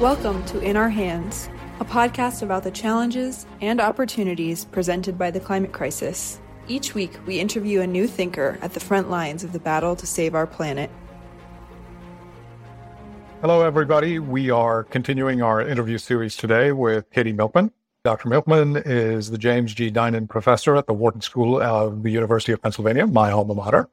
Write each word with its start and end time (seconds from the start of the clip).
Welcome 0.00 0.44
to 0.44 0.60
In 0.60 0.76
Our 0.76 0.90
Hands, 0.90 1.48
a 1.80 1.84
podcast 1.84 2.42
about 2.42 2.62
the 2.62 2.70
challenges 2.70 3.48
and 3.60 3.80
opportunities 3.80 4.64
presented 4.66 5.18
by 5.18 5.32
the 5.32 5.40
climate 5.40 5.72
crisis. 5.72 6.40
Each 6.68 6.94
week, 6.94 7.18
we 7.26 7.40
interview 7.40 7.80
a 7.80 7.86
new 7.88 8.06
thinker 8.06 8.60
at 8.62 8.74
the 8.74 8.78
front 8.78 9.10
lines 9.10 9.42
of 9.42 9.52
the 9.52 9.58
battle 9.58 9.96
to 9.96 10.06
save 10.06 10.36
our 10.36 10.46
planet. 10.46 10.88
Hello, 13.40 13.62
everybody. 13.62 14.20
We 14.20 14.50
are 14.50 14.84
continuing 14.84 15.42
our 15.42 15.60
interview 15.60 15.98
series 15.98 16.36
today 16.36 16.70
with 16.70 17.10
Katy 17.10 17.32
Milkman. 17.32 17.72
Dr. 18.04 18.28
Milkman 18.28 18.76
is 18.76 19.32
the 19.32 19.38
James 19.38 19.74
G. 19.74 19.90
Dinan 19.90 20.28
Professor 20.28 20.76
at 20.76 20.86
the 20.86 20.94
Wharton 20.94 21.22
School 21.22 21.60
of 21.60 22.04
the 22.04 22.10
University 22.10 22.52
of 22.52 22.62
Pennsylvania, 22.62 23.08
my 23.08 23.32
alma 23.32 23.56
mater, 23.56 23.88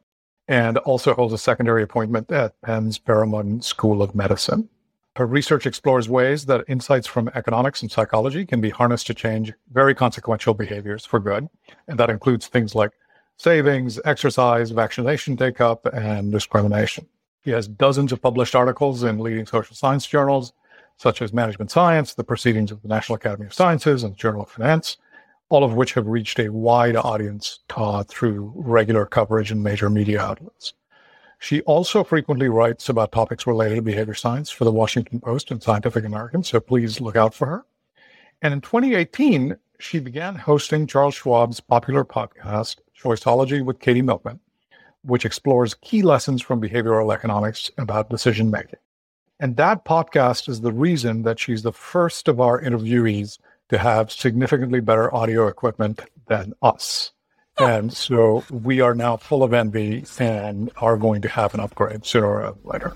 and 0.47 0.77
also 0.77 1.15
holds 1.15 1.33
a 1.33 1.39
secondary 1.39 1.81
appointment 1.81 2.31
at 2.31 2.61
Penn's 2.61 2.99
Perelman 2.99 3.63
School 3.63 4.03
of 4.03 4.13
Medicine. 4.13 4.69
Her 5.15 5.25
research 5.25 5.65
explores 5.65 6.09
ways 6.09 6.45
that 6.47 6.65
insights 6.67 7.07
from 7.07 7.29
economics 7.35 7.81
and 7.81 7.89
psychology 7.89 8.45
can 8.45 8.59
be 8.59 8.69
harnessed 8.69 9.07
to 9.07 9.13
change 9.13 9.53
very 9.71 9.95
consequential 9.95 10.53
behaviors 10.53 11.05
for 11.05 11.21
good. 11.21 11.47
And 11.87 11.97
that 11.99 12.09
includes 12.09 12.47
things 12.47 12.75
like 12.75 12.91
savings, 13.37 13.97
exercise, 14.03 14.71
vaccination 14.71 15.37
take 15.37 15.61
up, 15.61 15.85
and 15.93 16.33
discrimination. 16.33 17.07
He 17.43 17.51
has 17.51 17.67
dozens 17.67 18.11
of 18.11 18.21
published 18.21 18.55
articles 18.55 19.03
in 19.03 19.19
leading 19.19 19.45
social 19.45 19.75
science 19.75 20.05
journals, 20.05 20.51
such 20.97 21.21
as 21.21 21.31
Management 21.31 21.71
Science, 21.71 22.13
the 22.13 22.23
Proceedings 22.23 22.71
of 22.71 22.81
the 22.81 22.89
National 22.89 23.15
Academy 23.15 23.45
of 23.45 23.53
Sciences, 23.53 24.03
and 24.03 24.13
the 24.13 24.17
Journal 24.17 24.43
of 24.43 24.49
Finance, 24.49 24.97
all 25.47 25.63
of 25.63 25.75
which 25.75 25.93
have 25.93 26.07
reached 26.07 26.39
a 26.39 26.49
wide 26.49 26.97
audience 26.97 27.59
uh, 27.77 28.03
through 28.03 28.51
regular 28.55 29.05
coverage 29.05 29.51
in 29.51 29.63
major 29.63 29.89
media 29.89 30.19
outlets. 30.19 30.73
She 31.39 31.61
also 31.61 32.03
frequently 32.03 32.49
writes 32.49 32.89
about 32.89 33.11
topics 33.11 33.45
related 33.45 33.75
to 33.75 33.81
behavior 33.81 34.13
science 34.13 34.49
for 34.49 34.63
the 34.63 34.71
Washington 34.71 35.19
Post 35.19 35.51
and 35.51 35.61
Scientific 35.61 36.05
American, 36.05 36.43
so 36.43 36.59
please 36.59 37.01
look 37.01 37.15
out 37.15 37.33
for 37.33 37.45
her. 37.47 37.65
And 38.41 38.53
in 38.53 38.61
2018, 38.61 39.55
she 39.79 39.99
began 39.99 40.35
hosting 40.35 40.87
Charles 40.87 41.15
Schwab's 41.15 41.59
popular 41.59 42.05
podcast, 42.05 42.77
Choiceology 42.99 43.63
with 43.63 43.79
Katy 43.79 44.01
Milkman, 44.01 44.39
which 45.03 45.25
explores 45.25 45.73
key 45.75 46.01
lessons 46.01 46.41
from 46.41 46.61
behavioral 46.61 47.13
economics 47.13 47.69
about 47.77 48.09
decision 48.09 48.49
making. 48.49 48.79
And 49.39 49.57
that 49.57 49.83
podcast 49.83 50.47
is 50.47 50.61
the 50.61 50.71
reason 50.71 51.23
that 51.23 51.39
she's 51.39 51.63
the 51.63 51.73
first 51.73 52.27
of 52.27 52.39
our 52.39 52.61
interviewees 52.61 53.37
to 53.69 53.77
have 53.77 54.11
significantly 54.11 54.79
better 54.79 55.13
audio 55.13 55.47
equipment 55.47 56.01
than 56.27 56.53
us. 56.61 57.11
And 57.57 57.93
so 57.93 58.43
we 58.51 58.81
are 58.81 58.93
now 58.93 59.17
full 59.17 59.43
of 59.43 59.53
envy 59.53 60.03
and 60.19 60.71
are 60.77 60.97
going 60.97 61.21
to 61.21 61.29
have 61.29 61.53
an 61.53 61.59
upgrade 61.59 62.05
sooner 62.05 62.27
or 62.27 62.57
later. 62.63 62.93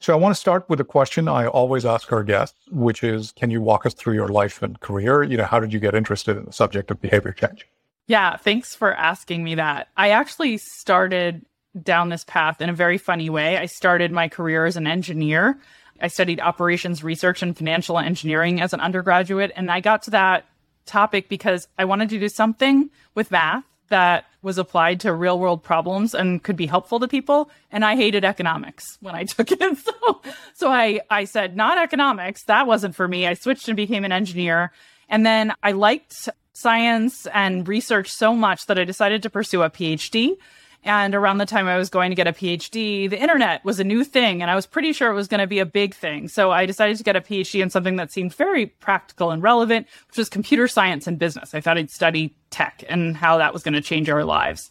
So 0.00 0.12
I 0.12 0.16
want 0.16 0.34
to 0.34 0.40
start 0.40 0.68
with 0.68 0.80
a 0.80 0.84
question 0.84 1.28
I 1.28 1.46
always 1.46 1.86
ask 1.86 2.12
our 2.12 2.22
guests, 2.22 2.58
which 2.70 3.02
is 3.02 3.32
can 3.32 3.50
you 3.50 3.62
walk 3.62 3.86
us 3.86 3.94
through 3.94 4.14
your 4.14 4.28
life 4.28 4.62
and 4.62 4.78
career? 4.80 5.22
You 5.22 5.36
know, 5.36 5.44
how 5.44 5.60
did 5.60 5.72
you 5.72 5.80
get 5.80 5.94
interested 5.94 6.36
in 6.36 6.44
the 6.44 6.52
subject 6.52 6.90
of 6.90 7.00
behavior 7.00 7.32
change? 7.32 7.66
Yeah, 8.06 8.36
thanks 8.36 8.74
for 8.74 8.92
asking 8.92 9.44
me 9.44 9.54
that. 9.54 9.88
I 9.96 10.10
actually 10.10 10.58
started 10.58 11.46
down 11.80 12.10
this 12.10 12.24
path 12.24 12.60
in 12.60 12.68
a 12.68 12.74
very 12.74 12.98
funny 12.98 13.30
way. 13.30 13.56
I 13.56 13.66
started 13.66 14.12
my 14.12 14.28
career 14.28 14.66
as 14.66 14.76
an 14.76 14.86
engineer. 14.86 15.58
I 16.00 16.08
studied 16.08 16.40
operations 16.40 17.02
research 17.02 17.42
and 17.42 17.56
financial 17.56 17.98
engineering 17.98 18.60
as 18.60 18.74
an 18.74 18.80
undergraduate. 18.80 19.52
And 19.56 19.70
I 19.70 19.80
got 19.80 20.02
to 20.02 20.10
that 20.10 20.44
topic 20.84 21.28
because 21.28 21.66
I 21.78 21.86
wanted 21.86 22.10
to 22.10 22.18
do 22.18 22.28
something 22.28 22.90
with 23.14 23.30
math 23.30 23.64
that 23.88 24.26
was 24.42 24.58
applied 24.58 25.00
to 25.00 25.12
real 25.12 25.38
world 25.38 25.62
problems 25.62 26.14
and 26.14 26.42
could 26.42 26.56
be 26.56 26.66
helpful 26.66 27.00
to 27.00 27.08
people. 27.08 27.50
And 27.72 27.84
I 27.84 27.96
hated 27.96 28.24
economics 28.24 28.98
when 29.00 29.14
I 29.14 29.24
took 29.24 29.50
it. 29.50 29.60
So, 29.78 30.20
so 30.54 30.70
I, 30.70 31.00
I 31.10 31.24
said, 31.24 31.56
not 31.56 31.78
economics. 31.78 32.44
That 32.44 32.66
wasn't 32.66 32.94
for 32.94 33.08
me. 33.08 33.26
I 33.26 33.34
switched 33.34 33.68
and 33.68 33.76
became 33.76 34.04
an 34.04 34.12
engineer. 34.12 34.72
And 35.08 35.24
then 35.24 35.54
I 35.62 35.72
liked 35.72 36.28
science 36.52 37.26
and 37.26 37.66
research 37.66 38.10
so 38.10 38.34
much 38.34 38.66
that 38.66 38.78
I 38.78 38.84
decided 38.84 39.22
to 39.22 39.30
pursue 39.30 39.62
a 39.62 39.70
PhD. 39.70 40.36
And 40.84 41.14
around 41.14 41.38
the 41.38 41.46
time 41.46 41.66
I 41.66 41.78
was 41.78 41.88
going 41.88 42.10
to 42.10 42.14
get 42.14 42.26
a 42.26 42.32
PhD, 42.32 43.08
the 43.08 43.20
internet 43.20 43.64
was 43.64 43.80
a 43.80 43.84
new 43.84 44.04
thing, 44.04 44.42
and 44.42 44.50
I 44.50 44.54
was 44.54 44.66
pretty 44.66 44.92
sure 44.92 45.10
it 45.10 45.14
was 45.14 45.28
going 45.28 45.40
to 45.40 45.46
be 45.46 45.58
a 45.58 45.66
big 45.66 45.94
thing. 45.94 46.28
So 46.28 46.50
I 46.50 46.66
decided 46.66 46.98
to 46.98 47.02
get 47.02 47.16
a 47.16 47.22
PhD 47.22 47.62
in 47.62 47.70
something 47.70 47.96
that 47.96 48.12
seemed 48.12 48.34
very 48.34 48.66
practical 48.66 49.30
and 49.30 49.42
relevant, 49.42 49.86
which 50.08 50.18
was 50.18 50.28
computer 50.28 50.68
science 50.68 51.06
and 51.06 51.18
business. 51.18 51.54
I 51.54 51.62
thought 51.62 51.78
I'd 51.78 51.90
study 51.90 52.36
tech 52.50 52.84
and 52.86 53.16
how 53.16 53.38
that 53.38 53.54
was 53.54 53.62
going 53.62 53.74
to 53.74 53.80
change 53.80 54.10
our 54.10 54.24
lives. 54.24 54.70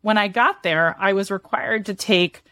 When 0.00 0.18
I 0.18 0.26
got 0.26 0.64
there, 0.64 0.96
I 0.98 1.12
was 1.12 1.30
required 1.30 1.86
to 1.86 1.94
take 1.94 2.42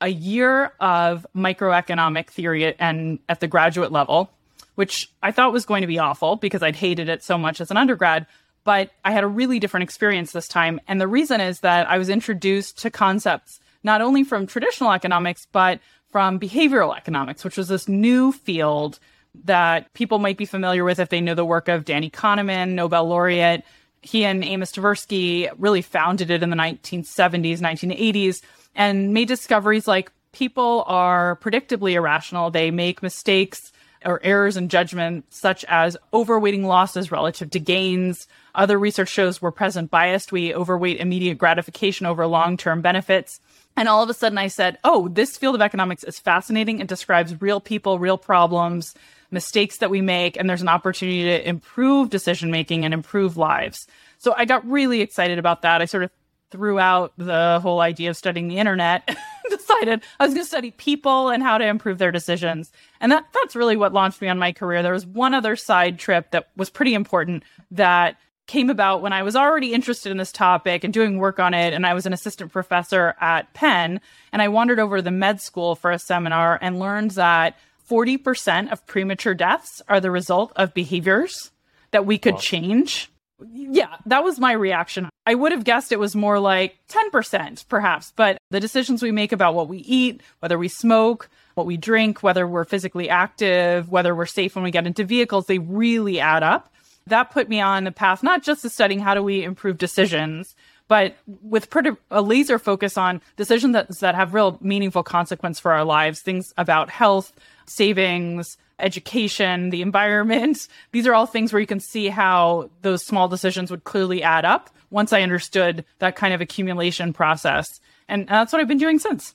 a 0.00 0.08
year 0.08 0.72
of 0.80 1.26
microeconomic 1.36 2.28
theory 2.28 2.76
and 2.78 3.20
at 3.28 3.38
the 3.38 3.46
graduate 3.46 3.92
level, 3.92 4.32
which 4.74 5.08
I 5.22 5.30
thought 5.30 5.52
was 5.52 5.64
going 5.64 5.82
to 5.82 5.86
be 5.86 6.00
awful 6.00 6.34
because 6.34 6.62
I'd 6.64 6.76
hated 6.76 7.08
it 7.08 7.22
so 7.22 7.38
much 7.38 7.60
as 7.60 7.70
an 7.70 7.76
undergrad 7.76 8.26
but 8.68 8.90
I 9.02 9.12
had 9.12 9.24
a 9.24 9.28
really 9.28 9.58
different 9.58 9.84
experience 9.84 10.32
this 10.32 10.46
time. 10.46 10.78
And 10.86 11.00
the 11.00 11.08
reason 11.08 11.40
is 11.40 11.60
that 11.60 11.88
I 11.88 11.96
was 11.96 12.10
introduced 12.10 12.76
to 12.82 12.90
concepts 12.90 13.60
not 13.82 14.02
only 14.02 14.24
from 14.24 14.46
traditional 14.46 14.92
economics, 14.92 15.46
but 15.50 15.80
from 16.10 16.38
behavioral 16.38 16.94
economics, 16.94 17.44
which 17.44 17.56
was 17.56 17.68
this 17.68 17.88
new 17.88 18.30
field 18.30 18.98
that 19.44 19.90
people 19.94 20.18
might 20.18 20.36
be 20.36 20.44
familiar 20.44 20.84
with 20.84 20.98
if 20.98 21.08
they 21.08 21.22
know 21.22 21.34
the 21.34 21.46
work 21.46 21.68
of 21.68 21.86
Danny 21.86 22.10
Kahneman, 22.10 22.72
Nobel 22.72 23.06
laureate. 23.06 23.64
He 24.02 24.26
and 24.26 24.44
Amos 24.44 24.72
Tversky 24.72 25.50
really 25.56 25.80
founded 25.80 26.30
it 26.30 26.42
in 26.42 26.50
the 26.50 26.56
1970s, 26.56 27.60
1980s, 27.60 28.42
and 28.74 29.14
made 29.14 29.28
discoveries 29.28 29.88
like 29.88 30.12
people 30.32 30.84
are 30.86 31.36
predictably 31.36 31.92
irrational. 31.92 32.50
They 32.50 32.70
make 32.70 33.02
mistakes 33.02 33.72
or 34.04 34.20
errors 34.22 34.56
in 34.56 34.68
judgment, 34.68 35.24
such 35.30 35.64
as 35.68 35.96
overweighting 36.12 36.64
losses 36.64 37.10
relative 37.10 37.50
to 37.50 37.60
gains. 37.60 38.26
Other 38.54 38.78
research 38.78 39.08
shows 39.08 39.42
we're 39.42 39.50
present 39.50 39.90
biased. 39.90 40.32
We 40.32 40.54
overweight 40.54 41.00
immediate 41.00 41.38
gratification 41.38 42.06
over 42.06 42.26
long 42.26 42.56
term 42.56 42.80
benefits. 42.80 43.40
And 43.76 43.88
all 43.88 44.02
of 44.02 44.10
a 44.10 44.14
sudden, 44.14 44.38
I 44.38 44.48
said, 44.48 44.78
Oh, 44.82 45.08
this 45.08 45.36
field 45.36 45.54
of 45.54 45.62
economics 45.62 46.04
is 46.04 46.18
fascinating. 46.18 46.80
It 46.80 46.88
describes 46.88 47.40
real 47.40 47.60
people, 47.60 47.98
real 47.98 48.18
problems, 48.18 48.94
mistakes 49.30 49.78
that 49.78 49.90
we 49.90 50.00
make, 50.00 50.36
and 50.36 50.48
there's 50.48 50.62
an 50.62 50.68
opportunity 50.68 51.22
to 51.24 51.48
improve 51.48 52.10
decision 52.10 52.50
making 52.50 52.84
and 52.84 52.94
improve 52.94 53.36
lives. 53.36 53.86
So 54.18 54.34
I 54.36 54.44
got 54.44 54.68
really 54.68 55.00
excited 55.00 55.38
about 55.38 55.62
that. 55.62 55.80
I 55.80 55.84
sort 55.84 56.02
of 56.02 56.10
threw 56.50 56.78
out 56.78 57.12
the 57.18 57.60
whole 57.62 57.80
idea 57.80 58.10
of 58.10 58.16
studying 58.16 58.48
the 58.48 58.58
internet 58.58 59.08
decided 59.68 60.02
I 60.18 60.24
was 60.24 60.34
going 60.34 60.44
to 60.44 60.48
study 60.48 60.70
people 60.70 61.28
and 61.30 61.42
how 61.42 61.58
to 61.58 61.66
improve 61.66 61.98
their 61.98 62.12
decisions. 62.12 62.72
And 63.00 63.12
that 63.12 63.26
that's 63.32 63.56
really 63.56 63.76
what 63.76 63.92
launched 63.92 64.20
me 64.20 64.28
on 64.28 64.38
my 64.38 64.52
career. 64.52 64.82
There 64.82 64.92
was 64.92 65.06
one 65.06 65.34
other 65.34 65.56
side 65.56 65.98
trip 65.98 66.30
that 66.32 66.48
was 66.56 66.70
pretty 66.70 66.94
important 66.94 67.42
that 67.70 68.16
came 68.46 68.70
about 68.70 69.02
when 69.02 69.12
I 69.12 69.22
was 69.22 69.36
already 69.36 69.74
interested 69.74 70.10
in 70.10 70.16
this 70.16 70.32
topic 70.32 70.82
and 70.82 70.92
doing 70.92 71.18
work 71.18 71.38
on 71.38 71.52
it 71.52 71.74
and 71.74 71.86
I 71.86 71.92
was 71.92 72.06
an 72.06 72.14
assistant 72.14 72.50
professor 72.50 73.14
at 73.20 73.52
Penn 73.52 74.00
and 74.32 74.40
I 74.40 74.48
wandered 74.48 74.80
over 74.80 74.96
to 74.96 75.02
the 75.02 75.10
med 75.10 75.42
school 75.42 75.74
for 75.74 75.90
a 75.90 75.98
seminar 75.98 76.58
and 76.62 76.78
learned 76.78 77.10
that 77.12 77.58
40% 77.90 78.72
of 78.72 78.86
premature 78.86 79.34
deaths 79.34 79.82
are 79.86 80.00
the 80.00 80.10
result 80.10 80.52
of 80.56 80.72
behaviors 80.72 81.50
that 81.90 82.06
we 82.06 82.16
could 82.16 82.34
wow. 82.34 82.40
change 82.40 83.10
yeah, 83.52 83.96
that 84.06 84.24
was 84.24 84.40
my 84.40 84.52
reaction. 84.52 85.08
I 85.26 85.34
would 85.34 85.52
have 85.52 85.64
guessed 85.64 85.92
it 85.92 86.00
was 86.00 86.16
more 86.16 86.38
like 86.38 86.78
10%, 86.88 87.68
perhaps, 87.68 88.12
but 88.16 88.38
the 88.50 88.60
decisions 88.60 89.02
we 89.02 89.12
make 89.12 89.32
about 89.32 89.54
what 89.54 89.68
we 89.68 89.78
eat, 89.78 90.22
whether 90.40 90.58
we 90.58 90.68
smoke, 90.68 91.28
what 91.54 91.66
we 91.66 91.76
drink, 91.76 92.22
whether 92.22 92.46
we're 92.46 92.64
physically 92.64 93.08
active, 93.08 93.90
whether 93.90 94.14
we're 94.14 94.26
safe 94.26 94.54
when 94.54 94.64
we 94.64 94.70
get 94.70 94.86
into 94.86 95.04
vehicles, 95.04 95.46
they 95.46 95.58
really 95.58 96.18
add 96.20 96.42
up. 96.42 96.72
That 97.06 97.30
put 97.30 97.48
me 97.48 97.60
on 97.60 97.84
the 97.84 97.92
path, 97.92 98.22
not 98.22 98.42
just 98.42 98.62
to 98.62 98.70
studying 98.70 99.00
how 99.00 99.14
do 99.14 99.22
we 99.22 99.42
improve 99.42 99.78
decisions, 99.78 100.54
but 100.88 101.16
with 101.42 101.68
a 102.10 102.22
laser 102.22 102.58
focus 102.58 102.96
on 102.98 103.20
decisions 103.36 103.74
that, 103.74 103.98
that 104.00 104.14
have 104.14 104.34
real 104.34 104.58
meaningful 104.60 105.02
consequence 105.02 105.60
for 105.60 105.72
our 105.72 105.84
lives, 105.84 106.20
things 106.20 106.52
about 106.56 106.90
health, 106.90 107.32
savings, 107.66 108.56
education, 108.78 109.70
the 109.70 109.82
environment. 109.82 110.68
These 110.92 111.06
are 111.06 111.14
all 111.14 111.26
things 111.26 111.52
where 111.52 111.60
you 111.60 111.66
can 111.66 111.80
see 111.80 112.08
how 112.08 112.70
those 112.82 113.04
small 113.04 113.28
decisions 113.28 113.70
would 113.70 113.84
clearly 113.84 114.22
add 114.22 114.44
up 114.44 114.70
once 114.90 115.12
I 115.12 115.22
understood 115.22 115.84
that 115.98 116.16
kind 116.16 116.32
of 116.32 116.40
accumulation 116.40 117.12
process. 117.12 117.80
And 118.08 118.26
that's 118.28 118.52
what 118.52 118.60
I've 118.60 118.68
been 118.68 118.78
doing 118.78 118.98
since. 118.98 119.34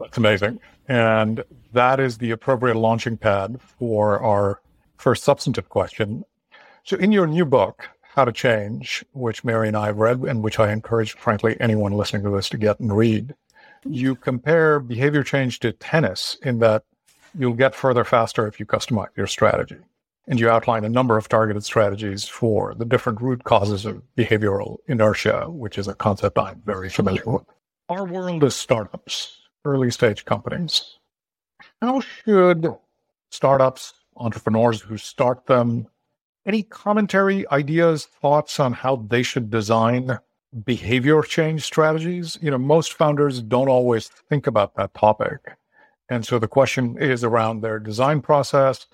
That's 0.00 0.18
amazing. 0.18 0.60
And 0.88 1.44
that 1.72 2.00
is 2.00 2.18
the 2.18 2.30
appropriate 2.30 2.76
launching 2.76 3.16
pad 3.16 3.60
for 3.78 4.20
our 4.20 4.60
first 4.96 5.22
substantive 5.22 5.68
question. 5.68 6.24
So, 6.84 6.96
in 6.96 7.12
your 7.12 7.26
new 7.26 7.44
book, 7.44 7.88
How 8.14 8.24
to 8.24 8.32
Change, 8.32 9.04
which 9.12 9.44
Mary 9.44 9.68
and 9.68 9.76
I 9.76 9.86
have 9.86 9.98
read, 9.98 10.20
and 10.20 10.42
which 10.42 10.58
I 10.58 10.72
encourage, 10.72 11.12
frankly, 11.12 11.56
anyone 11.60 11.92
listening 11.92 12.22
to 12.24 12.30
this 12.30 12.48
to 12.50 12.58
get 12.58 12.80
and 12.80 12.96
read, 12.96 13.34
you 13.84 14.14
compare 14.14 14.80
behavior 14.80 15.22
change 15.22 15.60
to 15.60 15.72
tennis 15.72 16.36
in 16.42 16.58
that 16.60 16.84
you'll 17.36 17.54
get 17.54 17.74
further 17.74 18.04
faster 18.04 18.46
if 18.46 18.60
you 18.60 18.66
customize 18.66 19.08
your 19.16 19.26
strategy. 19.26 19.78
And 20.26 20.38
you 20.38 20.50
outline 20.50 20.84
a 20.84 20.90
number 20.90 21.16
of 21.16 21.28
targeted 21.28 21.64
strategies 21.64 22.28
for 22.28 22.74
the 22.74 22.84
different 22.84 23.20
root 23.22 23.44
causes 23.44 23.86
of 23.86 24.02
behavioral 24.16 24.76
inertia, 24.86 25.48
which 25.48 25.78
is 25.78 25.88
a 25.88 25.94
concept 25.94 26.38
I'm 26.38 26.60
very 26.66 26.90
familiar 26.90 27.22
with. 27.24 27.44
Our 27.88 28.04
world 28.04 28.44
is 28.44 28.54
startups, 28.54 29.40
early 29.64 29.90
stage 29.90 30.26
companies. 30.26 30.98
How 31.80 32.00
should 32.00 32.76
startups 33.30 33.94
entrepreneurs 34.18 34.80
who 34.80 34.96
start 34.96 35.46
them. 35.46 35.86
Any 36.46 36.62
commentary, 36.62 37.48
ideas, 37.50 38.06
thoughts 38.06 38.58
on 38.58 38.72
how 38.72 38.96
they 39.08 39.22
should 39.22 39.50
design 39.50 40.18
behavior 40.64 41.22
change 41.22 41.62
strategies? 41.62 42.38
You 42.40 42.50
know, 42.50 42.58
most 42.58 42.94
founders 42.94 43.42
don't 43.42 43.68
always 43.68 44.08
think 44.08 44.46
about 44.46 44.74
that 44.76 44.94
topic. 44.94 45.56
And 46.08 46.24
so 46.24 46.38
the 46.38 46.48
question 46.48 46.96
is 47.00 47.22
around 47.22 47.60
their 47.60 47.78
design 47.78 48.20
process. 48.20 48.86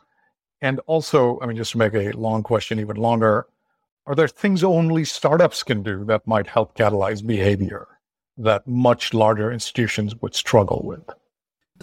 And 0.61 0.81
also, 0.87 1.38
I 1.40 1.46
mean, 1.46 1.56
just 1.56 1.72
to 1.72 1.78
make 1.78 1.94
a 1.94 2.12
long 2.12 2.43
question 2.43 2.81
even 2.81 2.96
longer, 2.96 3.46
are 4.06 4.14
there 4.14 4.28
things 4.28 4.64
only 4.64 5.05
startups 5.05 5.62
can 5.62 5.82
do 5.82 6.05
that 6.05 6.26
might 6.26 6.46
help 6.46 6.76
catalyze 6.76 7.25
behavior 7.25 7.87
that 8.37 8.66
much 8.66 9.14
larger 9.14 9.52
institutions 9.52 10.14
would 10.20 10.34
struggle 10.34 10.82
with? 10.84 11.08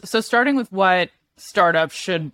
So, 0.03 0.21
starting 0.21 0.55
with 0.55 0.71
what 0.71 1.09
startups 1.37 1.95
should 1.95 2.31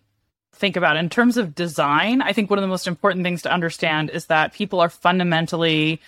think 0.54 0.76
about 0.76 0.98
in 0.98 1.10
terms 1.10 1.38
of 1.38 1.56
design, 1.56 2.22
I 2.22 2.34
think 2.34 2.50
one 2.50 2.60
of 2.60 2.64
the 2.64 2.68
most 2.68 2.88
important 2.88 3.24
things 3.24 3.44
to 3.44 3.52
understand 3.52 4.10
is 4.10 4.26
that 4.26 4.54
people 4.54 4.80
are 4.80 4.90
fundamentally 4.90 6.02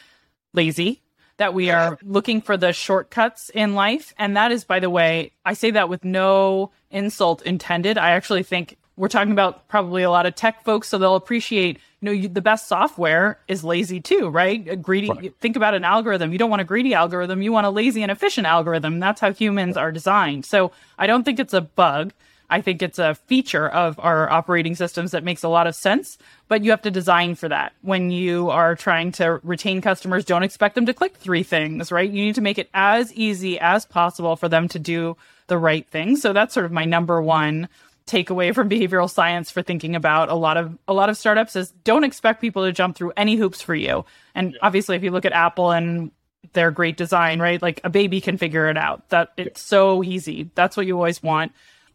lazy 0.53 1.01
that 1.39 1.53
we 1.53 1.71
are 1.71 1.97
looking 2.03 2.41
for 2.41 2.57
the 2.57 2.71
shortcuts 2.71 3.49
in 3.49 3.73
life. 3.73 4.13
And 4.17 4.37
that 4.37 4.51
is, 4.51 4.65
by 4.65 4.79
the 4.79 4.89
way, 4.89 5.31
I 5.43 5.53
say 5.53 5.71
that 5.71 5.89
with 5.89 6.03
no 6.05 6.71
insult 6.91 7.41
intended. 7.41 7.97
I 7.97 8.11
actually 8.11 8.43
think 8.43 8.77
we're 8.97 9.07
talking 9.07 9.31
about 9.31 9.69
probably 9.69 10.03
a 10.03 10.11
lot 10.11 10.25
of 10.25 10.35
tech 10.35 10.65
folks, 10.65 10.89
so 10.89 10.97
they'll 10.97 11.15
appreciate, 11.15 11.77
you 12.01 12.05
know, 12.05 12.11
you, 12.11 12.27
the 12.27 12.41
best 12.41 12.67
software 12.67 13.39
is 13.47 13.63
lazy 13.63 14.01
too, 14.01 14.27
right? 14.27 14.67
A 14.67 14.75
greedy, 14.75 15.09
right. 15.09 15.33
think 15.39 15.55
about 15.55 15.73
an 15.73 15.85
algorithm. 15.85 16.33
You 16.33 16.37
don't 16.37 16.49
want 16.49 16.61
a 16.61 16.65
greedy 16.65 16.93
algorithm. 16.93 17.41
You 17.41 17.53
want 17.53 17.65
a 17.65 17.69
lazy 17.69 18.03
and 18.03 18.11
efficient 18.11 18.45
algorithm. 18.45 18.99
That's 18.99 19.21
how 19.21 19.31
humans 19.31 19.77
are 19.77 19.93
designed. 19.93 20.45
So 20.45 20.73
I 20.97 21.07
don't 21.07 21.23
think 21.23 21.39
it's 21.39 21.53
a 21.53 21.61
bug. 21.61 22.11
I 22.49 22.61
think 22.61 22.81
it's 22.81 22.99
a 22.99 23.15
feature 23.15 23.67
of 23.69 23.99
our 23.99 24.29
operating 24.29 24.75
systems 24.75 25.11
that 25.11 25.23
makes 25.23 25.43
a 25.43 25.49
lot 25.49 25.67
of 25.67 25.75
sense, 25.75 26.17
but 26.47 26.63
you 26.63 26.71
have 26.71 26.81
to 26.81 26.91
design 26.91 27.35
for 27.35 27.47
that. 27.49 27.73
When 27.81 28.09
you 28.09 28.49
are 28.49 28.75
trying 28.75 29.11
to 29.13 29.39
retain 29.43 29.81
customers, 29.81 30.25
don't 30.25 30.43
expect 30.43 30.75
them 30.75 30.85
to 30.87 30.93
click 30.93 31.15
three 31.17 31.43
things, 31.43 31.91
right? 31.91 32.09
You 32.09 32.25
need 32.25 32.35
to 32.35 32.41
make 32.41 32.57
it 32.57 32.69
as 32.73 33.13
easy 33.13 33.59
as 33.59 33.85
possible 33.85 34.35
for 34.35 34.49
them 34.49 34.67
to 34.69 34.79
do 34.79 35.15
the 35.47 35.57
right 35.57 35.87
thing. 35.87 36.15
So 36.15 36.33
that's 36.33 36.53
sort 36.53 36.65
of 36.65 36.71
my 36.71 36.85
number 36.85 37.21
one 37.21 37.69
takeaway 38.07 38.53
from 38.55 38.69
behavioral 38.69 39.09
science 39.09 39.51
for 39.51 39.61
thinking 39.61 39.95
about 39.95 40.29
a 40.29 40.33
lot 40.33 40.57
of 40.57 40.75
a 40.87 40.93
lot 40.93 41.09
of 41.09 41.17
startups 41.17 41.55
is 41.55 41.69
don't 41.83 42.03
expect 42.03 42.41
people 42.41 42.65
to 42.65 42.71
jump 42.71 42.95
through 42.95 43.13
any 43.15 43.35
hoops 43.35 43.61
for 43.61 43.75
you. 43.75 44.03
And 44.33 44.57
obviously 44.63 44.95
if 44.95 45.03
you 45.03 45.11
look 45.11 45.25
at 45.25 45.31
Apple 45.31 45.71
and 45.71 46.11
their 46.53 46.71
great 46.71 46.97
design, 46.97 47.39
right? 47.39 47.61
Like 47.61 47.81
a 47.83 47.89
baby 47.89 48.19
can 48.19 48.37
figure 48.37 48.67
it 48.67 48.77
out. 48.77 49.07
That 49.09 49.33
it's 49.37 49.61
so 49.61 50.03
easy. 50.03 50.49
That's 50.55 50.75
what 50.75 50.87
you 50.87 50.95
always 50.95 51.21
want 51.21 51.51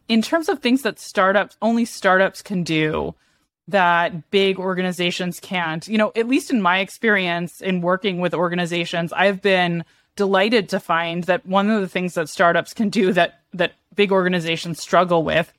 in 0.07 0.21
terms 0.21 0.49
of 0.49 0.59
things 0.59 0.81
that 0.83 0.99
startups 0.99 1.57
only 1.61 1.85
startups 1.85 2.41
can 2.41 2.63
do 2.63 3.13
that 3.67 4.29
big 4.29 4.59
organizations 4.59 5.39
can't 5.39 5.87
you 5.87 5.97
know 5.97 6.11
at 6.15 6.27
least 6.27 6.51
in 6.51 6.61
my 6.61 6.79
experience 6.79 7.61
in 7.61 7.81
working 7.81 8.19
with 8.19 8.33
organizations 8.33 9.11
i've 9.13 9.41
been 9.41 9.83
delighted 10.15 10.69
to 10.69 10.79
find 10.79 11.25
that 11.25 11.45
one 11.45 11.69
of 11.69 11.81
the 11.81 11.87
things 11.87 12.13
that 12.13 12.29
startups 12.29 12.73
can 12.73 12.89
do 12.89 13.11
that 13.11 13.41
that 13.53 13.73
big 13.95 14.11
organizations 14.11 14.79
struggle 14.79 15.23
with 15.23 15.51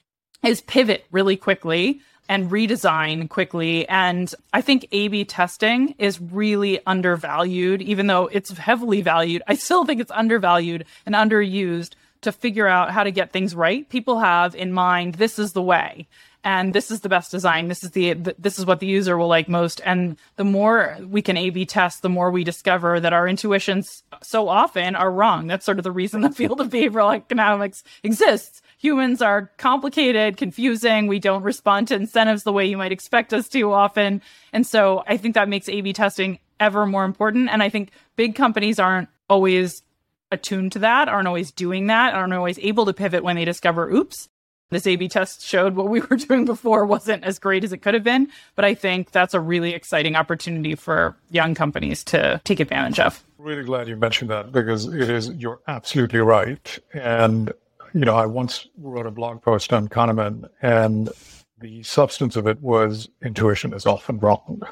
is 0.44 0.60
pivot 0.62 1.04
really 1.10 1.36
quickly 1.36 2.00
and 2.28 2.50
redesign 2.50 3.28
quickly. 3.28 3.88
And 3.88 4.32
i 4.52 4.60
think 4.60 4.88
a 4.92 5.08
b 5.08 5.24
testing 5.24 5.94
is 5.98 6.20
really 6.20 6.80
undervalued 6.86 7.82
even 7.82 8.06
though 8.06 8.26
it's 8.26 8.50
heavily 8.56 9.02
valued. 9.02 9.42
I 9.46 9.54
still 9.54 9.84
think 9.84 10.00
it's 10.00 10.10
undervalued 10.10 10.84
and 11.04 11.14
underused 11.14 11.94
to 12.26 12.32
figure 12.32 12.66
out 12.66 12.90
how 12.90 13.02
to 13.02 13.10
get 13.10 13.32
things 13.32 13.54
right. 13.54 13.88
People 13.88 14.18
have 14.20 14.54
in 14.54 14.72
mind 14.72 15.14
this 15.14 15.38
is 15.38 15.52
the 15.52 15.62
way 15.62 16.06
and 16.46 16.72
this 16.72 16.92
is 16.92 17.00
the 17.00 17.08
best 17.08 17.32
design. 17.32 17.66
This 17.66 17.82
is 17.82 17.90
the 17.90 18.12
this 18.38 18.56
is 18.56 18.64
what 18.64 18.78
the 18.78 18.86
user 18.86 19.18
will 19.18 19.26
like 19.26 19.48
most. 19.48 19.80
And 19.84 20.16
the 20.36 20.44
more 20.44 20.96
we 21.02 21.20
can 21.20 21.36
A/B 21.36 21.66
test, 21.66 22.02
the 22.02 22.08
more 22.08 22.30
we 22.30 22.44
discover 22.44 23.00
that 23.00 23.12
our 23.12 23.26
intuitions 23.26 24.04
so 24.22 24.48
often 24.48 24.94
are 24.94 25.10
wrong. 25.10 25.48
That's 25.48 25.64
sort 25.64 25.78
of 25.78 25.84
the 25.84 25.90
reason 25.90 26.20
the 26.20 26.30
field 26.30 26.60
of 26.60 26.70
behavioral 26.70 27.12
economics 27.14 27.82
exists. 28.04 28.62
Humans 28.78 29.22
are 29.22 29.50
complicated, 29.56 30.36
confusing. 30.36 31.08
We 31.08 31.18
don't 31.18 31.42
respond 31.42 31.88
to 31.88 31.96
incentives 31.96 32.44
the 32.44 32.52
way 32.52 32.64
you 32.64 32.76
might 32.76 32.92
expect 32.92 33.34
us 33.34 33.48
to 33.48 33.72
often. 33.72 34.22
And 34.52 34.64
so 34.64 35.02
I 35.08 35.16
think 35.16 35.34
that 35.34 35.48
makes 35.48 35.68
A/B 35.68 35.94
testing 35.94 36.38
ever 36.60 36.86
more 36.86 37.04
important. 37.04 37.50
And 37.50 37.60
I 37.60 37.70
think 37.70 37.90
big 38.14 38.36
companies 38.36 38.78
aren't 38.78 39.08
always 39.28 39.82
attuned 40.30 40.72
to 40.72 40.78
that, 40.80 41.08
aren't 41.08 41.28
always 41.28 41.52
doing 41.52 41.86
that, 41.86 42.14
aren't 42.14 42.32
always 42.32 42.58
able 42.58 42.86
to 42.86 42.92
pivot 42.92 43.22
when 43.22 43.36
they 43.36 43.44
discover, 43.44 43.90
oops, 43.90 44.28
this 44.70 44.86
A 44.86 44.96
B 44.96 45.08
test 45.08 45.44
showed 45.44 45.76
what 45.76 45.88
we 45.88 46.00
were 46.10 46.16
doing 46.16 46.44
before 46.44 46.84
wasn't 46.84 47.24
as 47.24 47.38
great 47.38 47.64
as 47.64 47.72
it 47.72 47.78
could 47.78 47.94
have 47.94 48.02
been. 48.02 48.28
But 48.54 48.64
I 48.64 48.74
think 48.74 49.12
that's 49.12 49.34
a 49.34 49.40
really 49.40 49.72
exciting 49.74 50.16
opportunity 50.16 50.74
for 50.74 51.16
young 51.30 51.54
companies 51.54 52.02
to 52.04 52.40
take 52.44 52.60
advantage 52.60 53.00
of. 53.00 53.24
Really 53.38 53.64
glad 53.64 53.88
you 53.88 53.96
mentioned 53.96 54.30
that 54.30 54.52
because 54.52 54.86
it 54.86 55.08
is, 55.08 55.30
you're 55.30 55.60
absolutely 55.68 56.20
right. 56.20 56.78
And, 56.92 57.52
you 57.94 58.00
know, 58.00 58.16
I 58.16 58.26
once 58.26 58.66
wrote 58.78 59.06
a 59.06 59.10
blog 59.10 59.42
post 59.42 59.72
on 59.72 59.88
Kahneman, 59.88 60.48
and 60.62 61.10
the 61.58 61.82
substance 61.84 62.34
of 62.34 62.46
it 62.46 62.60
was 62.60 63.08
intuition 63.22 63.72
is 63.72 63.86
often 63.86 64.18
wrong. 64.18 64.62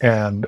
And 0.00 0.46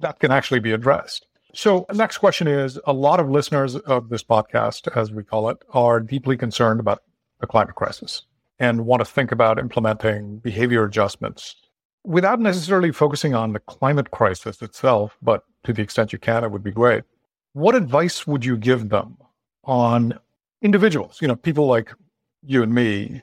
that 0.00 0.20
can 0.20 0.30
actually 0.30 0.60
be 0.60 0.72
addressed. 0.72 1.26
So, 1.56 1.86
next 1.94 2.18
question 2.18 2.48
is 2.48 2.80
a 2.84 2.92
lot 2.92 3.20
of 3.20 3.30
listeners 3.30 3.76
of 3.76 4.08
this 4.08 4.24
podcast, 4.24 4.88
as 4.96 5.12
we 5.12 5.22
call 5.22 5.48
it, 5.50 5.58
are 5.70 6.00
deeply 6.00 6.36
concerned 6.36 6.80
about 6.80 7.04
the 7.38 7.46
climate 7.46 7.76
crisis 7.76 8.22
and 8.58 8.86
want 8.86 9.00
to 9.00 9.04
think 9.04 9.30
about 9.30 9.60
implementing 9.60 10.38
behavior 10.38 10.84
adjustments 10.84 11.54
without 12.02 12.40
necessarily 12.40 12.90
focusing 12.90 13.34
on 13.34 13.52
the 13.52 13.60
climate 13.60 14.10
crisis 14.10 14.62
itself, 14.62 15.16
but 15.22 15.44
to 15.62 15.72
the 15.72 15.80
extent 15.80 16.12
you 16.12 16.18
can, 16.18 16.42
it 16.42 16.50
would 16.50 16.64
be 16.64 16.72
great. 16.72 17.04
What 17.52 17.76
advice 17.76 18.26
would 18.26 18.44
you 18.44 18.56
give 18.56 18.88
them 18.88 19.16
on 19.62 20.18
individuals, 20.60 21.18
you 21.22 21.28
know, 21.28 21.36
people 21.36 21.66
like 21.66 21.94
you 22.42 22.64
and 22.64 22.74
me, 22.74 23.22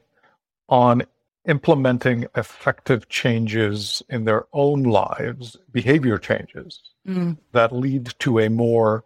on 0.69 1.03
implementing 1.49 2.27
effective 2.35 3.09
changes 3.09 4.01
in 4.09 4.23
their 4.23 4.45
own 4.53 4.83
lives, 4.83 5.57
behavior 5.73 6.17
changes 6.17 6.90
mm. 7.07 7.37
that 7.51 7.71
lead 7.71 8.13
to 8.19 8.39
a 8.39 8.49
more 8.49 9.03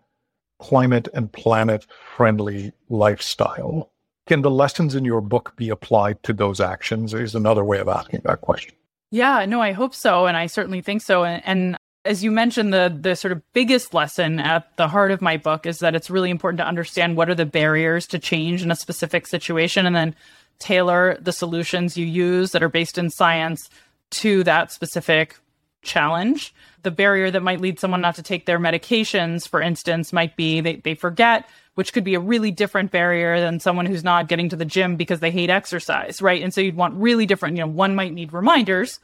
climate 0.59 1.07
and 1.13 1.31
planet 1.31 1.85
friendly 2.15 2.71
lifestyle. 2.89 3.91
Can 4.27 4.41
the 4.41 4.51
lessons 4.51 4.95
in 4.95 5.05
your 5.05 5.21
book 5.21 5.53
be 5.55 5.69
applied 5.69 6.23
to 6.23 6.33
those 6.33 6.59
actions? 6.59 7.13
Is 7.13 7.35
another 7.35 7.63
way 7.63 7.79
of 7.79 7.87
asking 7.87 8.21
that 8.25 8.41
question. 8.41 8.73
Yeah, 9.11 9.45
no, 9.45 9.61
I 9.61 9.71
hope 9.71 9.93
so. 9.93 10.25
And 10.25 10.35
I 10.35 10.47
certainly 10.47 10.81
think 10.81 11.01
so. 11.01 11.23
And, 11.23 11.41
and 11.45 11.77
as 12.05 12.23
you 12.23 12.31
mentioned, 12.31 12.73
the 12.73 12.95
the 12.99 13.15
sort 13.15 13.31
of 13.31 13.41
biggest 13.53 13.93
lesson 13.93 14.39
at 14.39 14.75
the 14.77 14.87
heart 14.87 15.11
of 15.11 15.21
my 15.21 15.37
book 15.37 15.65
is 15.65 15.79
that 15.79 15.95
it's 15.95 16.09
really 16.09 16.29
important 16.29 16.59
to 16.59 16.67
understand 16.67 17.17
what 17.17 17.29
are 17.29 17.35
the 17.35 17.45
barriers 17.45 18.07
to 18.07 18.19
change 18.19 18.63
in 18.63 18.71
a 18.71 18.75
specific 18.75 19.27
situation 19.27 19.85
and 19.85 19.95
then 19.95 20.15
tailor 20.59 21.17
the 21.19 21.33
solutions 21.33 21.97
you 21.97 22.05
use 22.05 22.51
that 22.51 22.63
are 22.63 22.69
based 22.69 22.97
in 22.97 23.09
science 23.09 23.69
to 24.09 24.43
that 24.43 24.71
specific 24.71 25.37
challenge. 25.85 26.53
The 26.83 26.91
barrier 26.91 27.31
that 27.31 27.41
might 27.41 27.61
lead 27.61 27.79
someone 27.79 28.01
not 28.01 28.15
to 28.15 28.23
take 28.23 28.45
their 28.45 28.59
medications, 28.59 29.47
for 29.47 29.61
instance, 29.61 30.11
might 30.11 30.35
be 30.35 30.61
they, 30.61 30.75
they 30.75 30.95
forget, 30.95 31.47
which 31.75 31.93
could 31.93 32.03
be 32.03 32.15
a 32.15 32.19
really 32.19 32.51
different 32.51 32.91
barrier 32.91 33.39
than 33.39 33.59
someone 33.59 33.85
who's 33.85 34.03
not 34.03 34.27
getting 34.27 34.49
to 34.49 34.55
the 34.55 34.65
gym 34.65 34.95
because 34.95 35.19
they 35.19 35.31
hate 35.31 35.49
exercise, 35.49 36.21
right? 36.21 36.43
And 36.43 36.53
so 36.53 36.61
you'd 36.61 36.75
want 36.75 36.95
really 36.95 37.25
different, 37.25 37.55
you 37.55 37.63
know, 37.63 37.69
one 37.69 37.95
might 37.95 38.13
need 38.13 38.33
reminders 38.33 38.99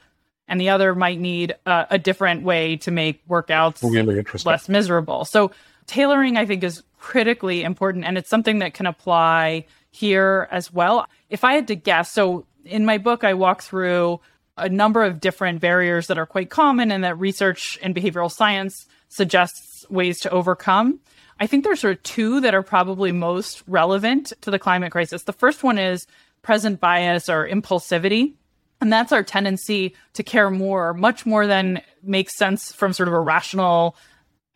and 0.48 0.60
the 0.60 0.70
other 0.70 0.94
might 0.94 1.20
need 1.20 1.56
uh, 1.66 1.86
a 1.90 1.98
different 1.98 2.44
way 2.44 2.76
to 2.78 2.92
make 2.92 3.26
workouts 3.28 3.82
really 3.82 4.24
less 4.46 4.68
miserable. 4.68 5.26
So 5.26 5.52
tailoring, 5.88 6.38
I 6.38 6.46
think, 6.46 6.64
is 6.64 6.84
critically 7.00 7.64
important 7.64 8.06
and 8.06 8.18
it's 8.18 8.30
something 8.30 8.60
that 8.60 8.74
can 8.74 8.86
apply 8.86 9.66
here 9.92 10.48
as 10.52 10.72
well. 10.72 11.08
If 11.30 11.44
I 11.44 11.54
had 11.54 11.68
to 11.70 11.76
guess, 11.76 12.12
so 12.12 12.46
in 12.66 12.86
my 12.86 12.98
book, 12.98 13.24
I 13.24 13.34
walk 13.34 13.62
through 13.62 14.20
a 14.62 14.70
number 14.70 15.04
of 15.04 15.20
different 15.20 15.60
barriers 15.60 16.08
that 16.08 16.18
are 16.18 16.26
quite 16.26 16.50
common 16.50 16.92
and 16.92 17.04
that 17.04 17.20
research 17.20 17.78
in 17.82 17.94
behavioral 17.94 18.32
science 18.32 18.86
suggests 19.10 19.86
ways 19.90 20.20
to 20.22 20.30
overcome. 20.30 21.00
I 21.40 21.48
think 21.48 21.64
there's 21.64 21.80
sort 21.80 21.98
of 21.98 22.04
two 22.04 22.40
that 22.42 22.54
are 22.54 22.62
probably 22.62 23.12
most 23.12 23.64
relevant 23.68 24.32
to 24.42 24.52
the 24.52 24.60
climate 24.60 24.92
crisis. 24.92 25.24
The 25.24 25.34
first 25.34 25.64
one 25.64 25.80
is 25.80 26.06
present 26.44 26.80
bias 26.80 27.30
or 27.30 27.48
impulsivity. 27.48 28.34
And 28.80 28.92
that's 28.92 29.12
our 29.12 29.24
tendency 29.24 29.96
to 30.14 30.24
care 30.24 30.50
more, 30.50 30.94
much 30.94 31.26
more 31.26 31.46
than 31.46 31.82
makes 32.04 32.36
sense 32.36 32.72
from 32.72 32.94
sort 32.94 33.08
of 33.08 33.14
a 33.14 33.20
rational 33.20 33.96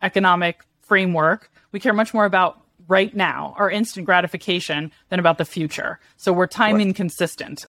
economic 0.02 0.64
framework. 0.82 1.50
We 1.72 1.80
care 1.80 1.92
much 1.92 2.12
more 2.14 2.24
about 2.24 2.60
right 2.88 3.14
now, 3.14 3.54
our 3.56 3.70
instant 3.70 4.06
gratification, 4.06 4.92
than 5.08 5.20
about 5.20 5.38
the 5.38 5.44
future. 5.44 5.98
So 6.16 6.32
we're 6.32 6.46
time 6.46 6.76
right. 6.76 6.86
inconsistent. 6.86 7.66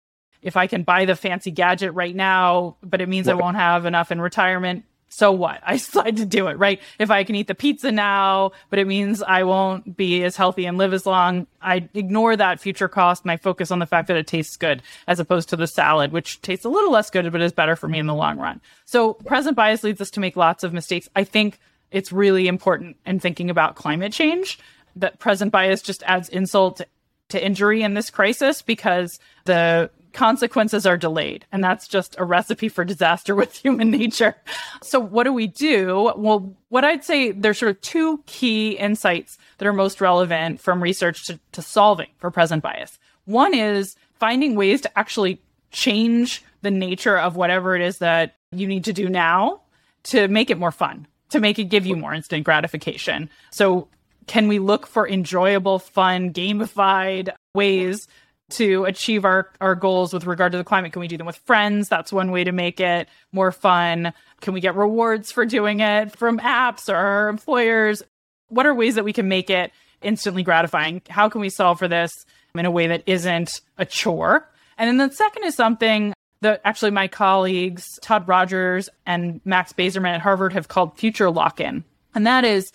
If 0.42 0.58
I 0.58 0.68
can 0.68 0.84
buy 0.84 1.06
the 1.06 1.16
fancy 1.16 1.52
gadget 1.52 1.94
right 1.94 2.16
now, 2.16 2.78
but 2.82 3.02
it 3.02 3.10
means 3.10 3.28
right. 3.28 3.34
I 3.34 3.42
won't 3.42 3.58
have 3.58 3.86
enough 3.86 4.12
in 4.12 4.20
retirement, 4.20 4.86
so 5.12 5.32
what? 5.32 5.60
I 5.66 5.74
decide 5.74 6.18
to 6.18 6.26
do 6.26 6.48
it, 6.48 6.58
right? 6.58 6.82
If 6.98 7.12
I 7.12 7.24
can 7.24 7.36
eat 7.36 7.48
the 7.48 7.56
pizza 7.56 7.92
now, 7.92 8.52
but 8.70 8.80
it 8.80 8.88
means 8.88 9.22
I 9.22 9.44
won't 9.44 9.96
be 9.96 10.24
as 10.24 10.36
healthy 10.36 10.66
and 10.66 10.78
live 10.78 10.94
as 10.94 11.06
long, 11.06 11.46
I 11.62 11.88
ignore 11.94 12.36
that 12.36 12.60
future 12.60 12.88
cost 12.88 13.24
and 13.24 13.32
I 13.32 13.38
focus 13.38 13.70
on 13.70 13.80
the 13.80 13.86
fact 13.86 14.08
that 14.08 14.18
it 14.18 14.26
tastes 14.26 14.58
good 14.58 14.82
as 15.08 15.20
opposed 15.20 15.50
to 15.50 15.56
the 15.56 15.68
salad, 15.68 16.12
which 16.12 16.42
tastes 16.42 16.66
a 16.66 16.70
little 16.70 16.92
less 16.92 17.10
good, 17.10 17.30
but 17.32 17.42
is 17.42 17.52
better 17.52 17.76
for 17.76 17.88
me 17.88 18.00
in 18.00 18.08
the 18.08 18.16
long 18.16 18.40
run. 18.40 18.62
So 18.86 19.14
present 19.14 19.56
bias 19.56 19.84
leads 19.84 20.02
us 20.02 20.12
to 20.12 20.20
make 20.20 20.36
lots 20.36 20.64
of 20.64 20.74
mistakes. 20.74 21.10
I 21.16 21.26
think 21.26 21.60
it's 21.92 22.12
really 22.12 22.48
important 22.48 22.96
in 23.06 23.20
thinking 23.20 23.50
about 23.50 23.76
climate 23.76 24.14
change 24.14 24.58
that 24.96 25.20
present 25.20 25.52
bias 25.52 25.82
just 25.82 26.04
adds 26.04 26.30
insult 26.30 26.82
to 27.30 27.46
injury 27.46 27.82
in 27.82 27.94
this 27.94 28.10
crisis 28.10 28.62
because 28.62 29.20
the 29.46 29.90
consequences 30.14 30.86
are 30.86 30.98
delayed. 30.98 31.46
And 31.52 31.64
that's 31.64 31.88
just 31.88 32.16
a 32.18 32.26
recipe 32.26 32.70
for 32.70 32.84
disaster 32.86 33.36
with 33.42 33.56
human 33.56 33.92
nature. 33.92 34.36
So, 34.82 35.00
what 35.00 35.24
do 35.24 35.34
we 35.34 35.48
do? 35.48 36.12
Well, 36.16 36.56
what 36.70 36.84
I'd 36.84 37.04
say 37.04 37.32
there's 37.32 37.60
sort 37.60 37.72
of 37.72 37.82
two 37.82 38.24
key 38.26 38.72
insights 38.72 39.38
that 39.58 39.68
are 39.68 39.74
most 39.74 40.02
relevant 40.02 40.60
from 40.60 40.82
research 40.82 41.28
to, 41.28 41.40
to 41.54 41.62
solving 41.62 42.10
for 42.18 42.32
present 42.32 42.64
bias. 42.64 43.00
One 43.26 43.54
is 43.54 43.96
finding 44.20 44.56
ways 44.56 44.82
to 44.82 45.00
actually 45.00 45.42
change 45.72 46.44
the 46.62 46.72
nature 46.72 47.18
of 47.18 47.36
whatever 47.36 47.76
it 47.76 47.82
is 47.82 48.00
that 48.00 48.36
you 48.52 48.68
need 48.68 48.84
to 48.86 48.94
do 48.94 49.10
now 49.10 49.62
to 50.04 50.28
make 50.28 50.50
it 50.50 50.58
more 50.58 50.72
fun, 50.72 51.08
to 51.30 51.40
make 51.40 51.60
it 51.60 51.66
give 51.66 51.86
you 51.86 51.96
more 51.96 52.14
instant 52.14 52.44
gratification. 52.44 53.30
So, 53.52 53.88
can 54.28 54.48
we 54.48 54.60
look 54.60 54.86
for 54.86 55.08
enjoyable, 55.08 55.80
fun, 55.80 56.32
gamified 56.32 57.34
ways 57.54 58.08
to 58.52 58.86
achieve 58.86 59.26
our, 59.26 59.50
our 59.60 59.76
goals 59.76 60.14
with 60.14 60.26
regard 60.26 60.52
to 60.52 60.58
the 60.58 60.64
climate? 60.64 60.94
Can 60.94 61.00
we 61.00 61.08
do 61.08 61.18
them 61.18 61.28
with 61.28 61.38
friends? 61.38 61.90
That's 61.90 62.14
one 62.14 62.32
way 62.32 62.44
to 62.44 62.52
make 62.52 62.80
it 62.80 63.08
more 63.32 63.52
fun. 63.52 64.14
Can 64.42 64.54
we 64.54 64.62
get 64.62 64.76
rewards 64.76 65.32
for 65.32 65.46
doing 65.46 65.80
it 65.80 66.16
from 66.16 66.40
apps 66.40 66.90
or 66.90 66.96
our 66.96 67.30
employers? 67.30 68.04
What 68.50 68.66
are 68.66 68.74
ways 68.74 68.96
that 68.96 69.06
we 69.06 69.14
can 69.14 69.28
make 69.28 69.50
it 69.50 69.72
instantly 70.02 70.44
gratifying? 70.44 71.02
How 71.10 71.30
can 71.30 71.42
we 71.42 71.50
solve 71.50 71.80
for 71.80 71.88
this 71.88 72.12
in 72.56 72.66
a 72.66 72.72
way 72.72 72.88
that 72.88 73.04
isn't 73.06 73.62
a 73.78 73.86
chore? 73.86 74.48
And 74.78 74.88
then 74.88 75.10
the 75.10 75.14
second 75.16 75.44
is 75.44 75.56
something 75.56 76.14
that 76.42 76.62
actually 76.66 76.92
my 76.92 77.08
colleagues, 77.08 77.86
Todd 78.02 78.28
Rogers 78.28 78.90
and 79.06 79.40
Max 79.46 79.74
Bazerman 79.74 80.16
at 80.16 80.22
Harvard, 80.22 80.54
have 80.54 80.68
called 80.68 80.98
future 80.98 81.30
lock 81.30 81.60
in. 81.60 81.84
And 82.14 82.26
that 82.28 82.44
is 82.44 82.72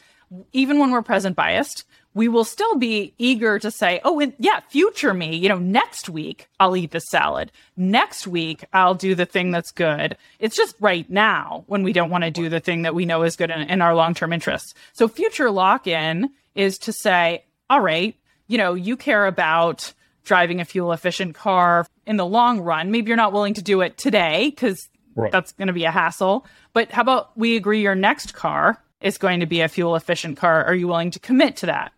even 0.52 0.78
when 0.78 0.90
we're 0.90 1.02
present 1.02 1.36
biased, 1.36 1.84
we 2.16 2.28
will 2.28 2.44
still 2.44 2.76
be 2.76 3.12
eager 3.18 3.58
to 3.58 3.70
say, 3.70 4.00
oh, 4.02 4.18
and 4.20 4.32
yeah, 4.38 4.60
future 4.70 5.12
me, 5.12 5.36
you 5.36 5.50
know, 5.50 5.58
next 5.58 6.08
week 6.08 6.48
I'll 6.58 6.74
eat 6.74 6.92
the 6.92 7.00
salad. 7.00 7.52
Next 7.76 8.26
week 8.26 8.64
I'll 8.72 8.94
do 8.94 9.14
the 9.14 9.26
thing 9.26 9.50
that's 9.50 9.70
good. 9.70 10.16
It's 10.38 10.56
just 10.56 10.76
right 10.80 11.08
now 11.10 11.64
when 11.66 11.82
we 11.82 11.92
don't 11.92 12.08
want 12.08 12.24
to 12.24 12.30
do 12.30 12.48
the 12.48 12.58
thing 12.58 12.82
that 12.82 12.94
we 12.94 13.04
know 13.04 13.22
is 13.22 13.36
good 13.36 13.50
in, 13.50 13.60
in 13.68 13.82
our 13.82 13.94
long 13.94 14.14
term 14.14 14.32
interests. 14.32 14.72
So 14.94 15.08
future 15.08 15.50
lock 15.50 15.86
in 15.86 16.30
is 16.54 16.78
to 16.78 16.92
say, 16.94 17.44
all 17.68 17.82
right, 17.82 18.16
you 18.46 18.56
know, 18.56 18.72
you 18.72 18.96
care 18.96 19.26
about 19.26 19.92
driving 20.24 20.62
a 20.62 20.64
fuel 20.64 20.92
efficient 20.92 21.34
car 21.34 21.86
in 22.06 22.16
the 22.16 22.24
long 22.24 22.62
run. 22.62 22.90
Maybe 22.90 23.08
you're 23.08 23.18
not 23.18 23.34
willing 23.34 23.52
to 23.54 23.62
do 23.62 23.82
it 23.82 23.98
today 23.98 24.48
because 24.48 24.88
right. 25.16 25.30
that's 25.30 25.52
going 25.52 25.68
to 25.68 25.74
be 25.74 25.84
a 25.84 25.90
hassle. 25.90 26.46
But 26.72 26.90
how 26.92 27.02
about 27.02 27.36
we 27.36 27.56
agree 27.56 27.82
your 27.82 27.94
next 27.94 28.32
car 28.32 28.82
is 29.02 29.18
going 29.18 29.40
to 29.40 29.46
be 29.46 29.60
a 29.60 29.68
fuel 29.68 29.96
efficient 29.96 30.38
car? 30.38 30.64
Are 30.64 30.74
you 30.74 30.88
willing 30.88 31.10
to 31.10 31.18
commit 31.18 31.58
to 31.58 31.66
that? 31.66 31.92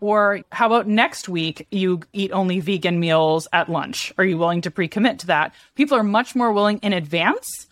Or 0.00 0.40
how 0.52 0.66
about 0.66 0.86
next 0.86 1.28
week 1.28 1.66
you 1.70 2.00
eat 2.12 2.32
only 2.32 2.60
vegan 2.60 3.00
meals 3.00 3.48
at 3.52 3.70
lunch? 3.70 4.12
Are 4.18 4.24
you 4.24 4.36
willing 4.38 4.60
to 4.62 4.70
pre 4.70 4.88
commit 4.88 5.18
to 5.20 5.26
that? 5.28 5.54
People 5.74 5.96
are 5.96 6.02
much 6.02 6.34
more 6.34 6.52
willing 6.52 6.78
in 6.78 6.92
advance 6.92 7.66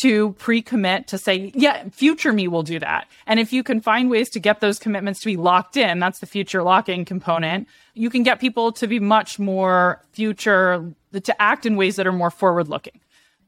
to 0.00 0.32
pre 0.34 0.62
commit 0.62 1.06
to 1.08 1.18
say, 1.18 1.52
yeah, 1.54 1.88
future 1.90 2.32
me 2.32 2.48
will 2.48 2.62
do 2.62 2.78
that. 2.78 3.06
And 3.26 3.38
if 3.38 3.52
you 3.52 3.62
can 3.62 3.80
find 3.80 4.10
ways 4.10 4.30
to 4.30 4.40
get 4.40 4.60
those 4.60 4.78
commitments 4.78 5.20
to 5.20 5.26
be 5.26 5.36
locked 5.36 5.76
in, 5.76 5.98
that's 5.98 6.20
the 6.20 6.26
future 6.26 6.62
locking 6.62 7.04
component, 7.04 7.68
you 7.94 8.10
can 8.10 8.22
get 8.22 8.40
people 8.40 8.72
to 8.72 8.86
be 8.86 9.00
much 9.00 9.38
more 9.38 10.02
future, 10.12 10.94
to 11.12 11.42
act 11.42 11.66
in 11.66 11.76
ways 11.76 11.96
that 11.96 12.06
are 12.06 12.12
more 12.12 12.30
forward 12.30 12.68
looking. 12.68 13.00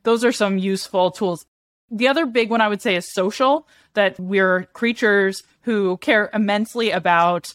Those 0.02 0.25
are 0.25 0.33
some 0.33 0.59
useful 0.59 1.11
tools. 1.11 1.47
The 1.90 2.09
other 2.09 2.26
big 2.26 2.50
one 2.50 2.61
I 2.61 2.69
would 2.69 2.83
say 2.83 2.97
is 2.97 3.12
social, 3.12 3.66
that 3.95 4.19
we're 4.21 4.64
creatures 4.73 5.43
who 5.62 5.97
care 5.99 6.31
immensely 6.35 6.90
about 6.90 7.54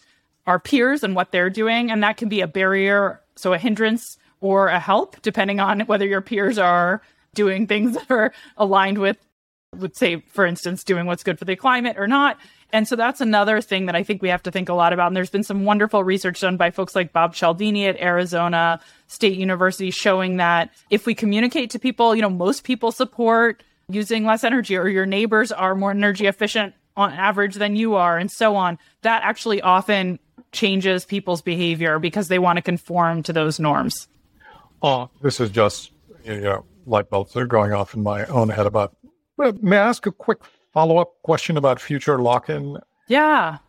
our 0.49 0.59
peers 0.59 1.03
and 1.03 1.15
what 1.15 1.31
they're 1.31 1.51
doing. 1.51 1.91
And 1.91 2.01
that 2.01 2.17
can 2.17 2.27
be 2.27 2.41
a 2.41 2.47
barrier, 2.47 3.21
so 3.35 3.53
a 3.53 3.59
hindrance 3.59 4.17
or 4.41 4.67
a 4.67 4.79
help, 4.79 5.21
depending 5.21 5.59
on 5.59 5.81
whether 5.81 6.07
your 6.07 6.21
peers 6.21 6.57
are 6.57 7.01
doing 7.35 7.67
things 7.67 7.93
that 7.93 8.09
are 8.09 8.33
aligned 8.57 8.97
with, 8.97 9.17
would 9.77 9.95
say, 9.95 10.21
for 10.31 10.47
instance, 10.47 10.83
doing 10.83 11.05
what's 11.05 11.21
good 11.21 11.37
for 11.37 11.45
the 11.45 11.55
climate 11.55 11.97
or 11.99 12.07
not. 12.07 12.37
And 12.73 12.87
so 12.87 12.95
that's 12.95 13.21
another 13.21 13.61
thing 13.61 13.85
that 13.85 13.95
I 13.95 14.01
think 14.01 14.23
we 14.23 14.29
have 14.29 14.41
to 14.43 14.51
think 14.51 14.69
a 14.69 14.73
lot 14.73 14.91
about. 14.91 15.07
And 15.07 15.15
there's 15.15 15.29
been 15.29 15.43
some 15.43 15.65
wonderful 15.65 16.03
research 16.03 16.41
done 16.41 16.57
by 16.57 16.71
folks 16.71 16.95
like 16.95 17.13
Bob 17.13 17.35
Cialdini 17.35 17.85
at 17.85 17.99
Arizona 18.01 18.79
State 19.07 19.37
University 19.37 19.91
showing 19.91 20.37
that 20.37 20.71
if 20.89 21.05
we 21.05 21.13
communicate 21.13 21.69
to 21.71 21.79
people, 21.79 22.15
you 22.15 22.23
know, 22.23 22.29
most 22.29 22.63
people 22.63 22.91
support 22.91 23.63
using 23.87 24.25
less 24.25 24.43
energy 24.43 24.75
or 24.75 24.87
your 24.87 25.05
neighbors 25.05 25.51
are 25.51 25.75
more 25.75 25.91
energy 25.91 26.25
efficient 26.25 26.73
on 26.95 27.13
average 27.13 27.55
than 27.55 27.75
you 27.75 27.95
are 27.95 28.17
and 28.17 28.29
so 28.29 28.55
on. 28.55 28.77
That 29.03 29.23
actually 29.23 29.61
often 29.61 30.19
changes 30.51 31.05
people's 31.05 31.41
behavior 31.41 31.99
because 31.99 32.27
they 32.27 32.39
want 32.39 32.57
to 32.57 32.61
conform 32.61 33.23
to 33.23 33.33
those 33.33 33.59
norms. 33.59 34.07
Oh, 34.81 35.09
this 35.21 35.39
is 35.39 35.49
just 35.49 35.91
you 36.23 36.41
know 36.41 36.65
light 36.85 37.09
bulbs 37.09 37.35
are 37.35 37.45
going 37.45 37.73
off 37.73 37.93
in 37.93 38.03
my 38.03 38.25
own 38.25 38.49
head 38.49 38.65
about. 38.65 38.95
May 39.37 39.77
I 39.77 39.87
ask 39.87 40.05
a 40.05 40.11
quick 40.11 40.39
follow 40.73 40.97
up 40.97 41.13
question 41.23 41.57
about 41.57 41.79
future 41.79 42.19
lock 42.19 42.49
in? 42.49 42.77
Yeah. 43.07 43.59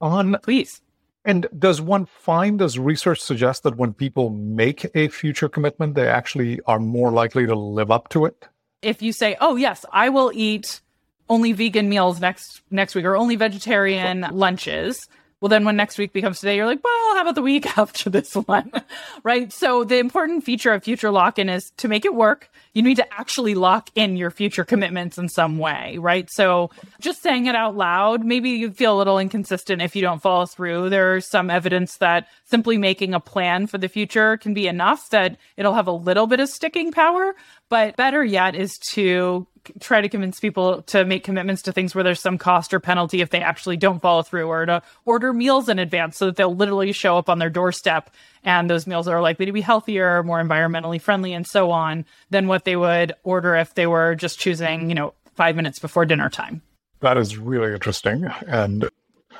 On 0.00 0.36
please. 0.42 0.80
And 1.24 1.46
does 1.56 1.80
one 1.80 2.06
find, 2.06 2.58
does 2.58 2.78
research 2.78 3.20
suggest 3.20 3.62
that 3.62 3.76
when 3.76 3.92
people 3.92 4.30
make 4.30 4.90
a 4.96 5.06
future 5.08 5.48
commitment, 5.48 5.94
they 5.94 6.08
actually 6.08 6.60
are 6.66 6.80
more 6.80 7.12
likely 7.12 7.46
to 7.46 7.54
live 7.54 7.92
up 7.92 8.08
to 8.08 8.24
it? 8.24 8.48
If 8.82 9.02
you 9.02 9.12
say, 9.12 9.36
"Oh 9.40 9.54
yes, 9.54 9.84
I 9.92 10.08
will 10.08 10.32
eat 10.34 10.80
only 11.28 11.52
vegan 11.52 11.88
meals 11.88 12.20
next 12.20 12.62
next 12.70 12.96
week 12.96 13.04
or 13.04 13.16
only 13.16 13.36
vegetarian 13.36 14.26
lunches," 14.32 15.08
Well, 15.42 15.48
then 15.48 15.64
when 15.64 15.74
next 15.74 15.98
week 15.98 16.12
becomes 16.12 16.38
today, 16.38 16.54
you're 16.54 16.66
like, 16.66 16.84
well, 16.84 17.16
how 17.16 17.22
about 17.22 17.34
the 17.34 17.42
week 17.42 17.66
after 17.76 18.08
this 18.08 18.32
one? 18.32 18.70
right. 19.24 19.52
So 19.52 19.82
the 19.82 19.98
important 19.98 20.44
feature 20.44 20.72
of 20.72 20.84
future 20.84 21.10
lock 21.10 21.36
in 21.36 21.48
is 21.48 21.72
to 21.78 21.88
make 21.88 22.04
it 22.04 22.14
work. 22.14 22.48
You 22.74 22.82
need 22.82 22.94
to 22.98 23.12
actually 23.12 23.56
lock 23.56 23.90
in 23.96 24.16
your 24.16 24.30
future 24.30 24.64
commitments 24.64 25.18
in 25.18 25.28
some 25.28 25.58
way. 25.58 25.98
Right. 25.98 26.28
So 26.30 26.70
just 27.00 27.22
saying 27.22 27.46
it 27.46 27.56
out 27.56 27.76
loud, 27.76 28.24
maybe 28.24 28.50
you 28.50 28.70
feel 28.70 28.96
a 28.96 28.98
little 28.98 29.18
inconsistent 29.18 29.82
if 29.82 29.96
you 29.96 30.02
don't 30.02 30.22
follow 30.22 30.46
through. 30.46 30.90
There's 30.90 31.28
some 31.28 31.50
evidence 31.50 31.96
that 31.96 32.28
simply 32.44 32.78
making 32.78 33.12
a 33.12 33.18
plan 33.18 33.66
for 33.66 33.78
the 33.78 33.88
future 33.88 34.36
can 34.36 34.54
be 34.54 34.68
enough 34.68 35.10
that 35.10 35.38
it'll 35.56 35.74
have 35.74 35.88
a 35.88 35.92
little 35.92 36.28
bit 36.28 36.38
of 36.38 36.50
sticking 36.50 36.92
power. 36.92 37.34
But 37.68 37.96
better 37.96 38.24
yet 38.24 38.54
is 38.54 38.78
to 38.92 39.48
try 39.80 40.00
to 40.00 40.08
convince 40.08 40.40
people 40.40 40.82
to 40.82 41.04
make 41.04 41.24
commitments 41.24 41.62
to 41.62 41.72
things 41.72 41.94
where 41.94 42.04
there's 42.04 42.20
some 42.20 42.38
cost 42.38 42.74
or 42.74 42.80
penalty 42.80 43.20
if 43.20 43.30
they 43.30 43.40
actually 43.40 43.76
don't 43.76 44.02
follow 44.02 44.22
through 44.22 44.46
or 44.46 44.66
to 44.66 44.82
order 45.04 45.32
meals 45.32 45.68
in 45.68 45.78
advance 45.78 46.16
so 46.16 46.26
that 46.26 46.36
they'll 46.36 46.54
literally 46.54 46.92
show 46.92 47.16
up 47.18 47.28
on 47.28 47.38
their 47.38 47.50
doorstep 47.50 48.10
and 48.44 48.68
those 48.68 48.86
meals 48.86 49.08
are 49.08 49.22
likely 49.22 49.46
to 49.46 49.52
be 49.52 49.60
healthier, 49.60 50.22
more 50.22 50.42
environmentally 50.42 51.00
friendly 51.00 51.32
and 51.32 51.46
so 51.46 51.70
on 51.70 52.04
than 52.30 52.48
what 52.48 52.64
they 52.64 52.76
would 52.76 53.12
order 53.22 53.54
if 53.54 53.74
they 53.74 53.86
were 53.86 54.14
just 54.14 54.38
choosing, 54.38 54.88
you 54.88 54.94
know, 54.94 55.14
5 55.34 55.56
minutes 55.56 55.78
before 55.78 56.04
dinner 56.04 56.28
time. 56.28 56.62
That 57.00 57.16
is 57.16 57.36
really 57.38 57.72
interesting 57.72 58.26
and 58.46 58.88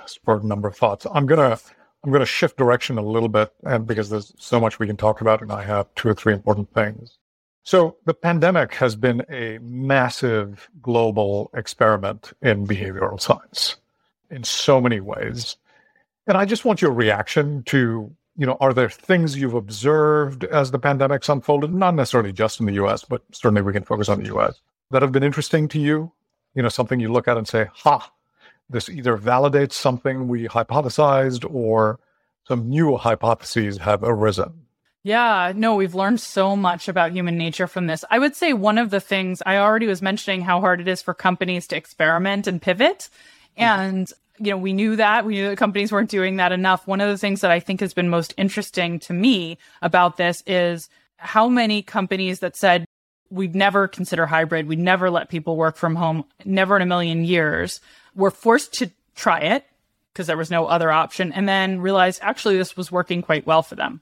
spurred 0.07 0.43
a 0.43 0.47
number 0.47 0.69
of 0.69 0.77
thoughts. 0.77 1.07
I'm 1.13 1.27
going 1.27 1.57
to 1.57 1.63
I'm 2.05 2.11
going 2.11 2.21
to 2.21 2.27
shift 2.27 2.57
direction 2.57 2.99
a 2.99 3.03
little 3.03 3.29
bit 3.29 3.53
and 3.65 3.87
because 3.87 4.11
there's 4.11 4.35
so 4.37 4.59
much 4.59 4.81
we 4.81 4.89
can 4.89 4.97
talk 4.97 5.21
about 5.21 5.41
and 5.41 5.53
I 5.53 5.63
have 5.63 5.95
two 5.95 6.09
or 6.09 6.15
three 6.15 6.33
important 6.33 6.73
things. 6.75 7.19
So 7.65 7.97
the 8.07 8.15
pandemic 8.15 8.75
has 8.75 8.97
been 8.97 9.25
a 9.31 9.59
massive 9.59 10.69
global 10.81 11.51
experiment 11.55 12.33
in 12.43 12.67
behavioral 12.67 13.21
science 13.21 13.77
in 14.31 14.43
so 14.43 14.81
many 14.81 15.01
ways. 15.01 15.57
And 16.27 16.37
I 16.37 16.45
just 16.45 16.65
want 16.65 16.83
your 16.83 16.93
reaction 16.93 17.63
to, 17.65 18.11
you 18.37 18.47
know, 18.47 18.57
are 18.61 18.73
there 18.73 18.89
things 18.89 19.39
you've 19.39 19.55
observed 19.55 20.45
as 20.45 20.71
the 20.71 20.79
pandemic's 20.79 21.29
unfolded, 21.29 21.73
not 21.73 21.95
necessarily 21.95 22.33
just 22.33 22.59
in 22.59 22.67
the 22.67 22.85
US, 22.85 23.05
but 23.05 23.23
certainly 23.33 23.63
we 23.63 23.73
can 23.73 23.85
focus 23.85 24.09
on 24.09 24.23
the 24.23 24.35
US, 24.37 24.61
that 24.91 25.03
have 25.03 25.13
been 25.13 25.23
interesting 25.23 25.69
to 25.69 25.79
you? 25.79 26.11
You 26.55 26.63
know, 26.63 26.69
something 26.69 27.01
you 27.01 27.13
look 27.13 27.29
at 27.29 27.39
and 27.39 27.47
say, 27.47 27.67
ha, 27.73 28.11
this 28.69 28.89
either 28.89 29.17
validates 29.17 29.73
something 29.73 30.29
we 30.29 30.49
hypothesized 30.49 31.49
or 31.53 32.01
some 32.47 32.69
new 32.69 32.97
hypotheses 32.97 33.79
have 33.79 34.03
arisen. 34.03 34.62
Yeah, 35.05 35.53
no, 35.57 35.75
we've 35.75 35.97
learned 35.97 36.21
so 36.21 36.55
much 36.55 36.87
about 36.87 37.11
human 37.11 37.37
nature 37.37 37.67
from 37.67 37.89
this. 37.89 38.05
I 38.09 38.21
would 38.21 38.37
say 38.37 38.53
one 38.53 38.79
of 38.79 38.91
the 38.91 39.01
things 39.01 39.43
I 39.45 39.57
already 39.57 39.87
was 39.87 40.01
mentioning 40.01 40.43
how 40.43 40.61
hard 40.61 40.81
it 40.81 40.87
is 40.87 41.03
for 41.03 41.13
companies 41.13 41.67
to 41.69 41.77
experiment 41.77 42.47
and 42.47 42.63
pivot. 42.63 43.09
Mm-hmm. 43.59 43.63
And, 43.63 44.13
you 44.39 44.53
know, 44.53 44.59
we 44.59 44.73
knew 44.73 44.95
that. 44.97 45.27
We 45.27 45.35
knew 45.35 45.49
that 45.49 45.59
companies 45.59 45.91
weren't 45.91 46.11
doing 46.11 46.37
that 46.37 46.53
enough. 46.53 46.87
One 46.87 47.01
of 47.01 47.09
the 47.09 47.19
things 47.19 47.41
that 47.41 47.51
I 47.51 47.59
think 47.59 47.81
has 47.81 47.93
been 47.93 48.09
most 48.09 48.33
interesting 48.37 49.01
to 49.01 49.13
me 49.13 49.59
about 49.81 50.19
this 50.19 50.45
is 50.47 50.89
how 51.17 51.49
many 51.49 51.83
companies 51.83 52.39
that 52.39 52.55
said, 52.55 52.85
we'd 53.29 53.57
never 53.57 53.89
consider 53.89 54.27
hybrid. 54.27 54.69
We'd 54.69 54.79
never 54.79 55.11
let 55.11 55.31
people 55.31 55.57
work 55.57 55.77
from 55.77 55.97
home, 55.97 56.27
never 56.45 56.77
in 56.77 56.83
a 56.83 56.87
million 56.87 57.25
years. 57.25 57.81
We're 58.15 58.31
forced 58.31 58.75
to 58.75 58.91
try 59.17 59.41
it 59.41 59.65
because 60.13 60.29
there 60.29 60.37
was 60.37 60.51
no 60.51 60.67
other 60.67 60.93
option 60.93 61.33
and 61.33 61.49
then 61.49 61.81
realized 61.81 62.21
actually 62.23 62.57
this 62.57 62.77
was 62.77 62.93
working 62.93 63.23
quite 63.23 63.47
well 63.47 63.63
for 63.63 63.75
them 63.75 64.01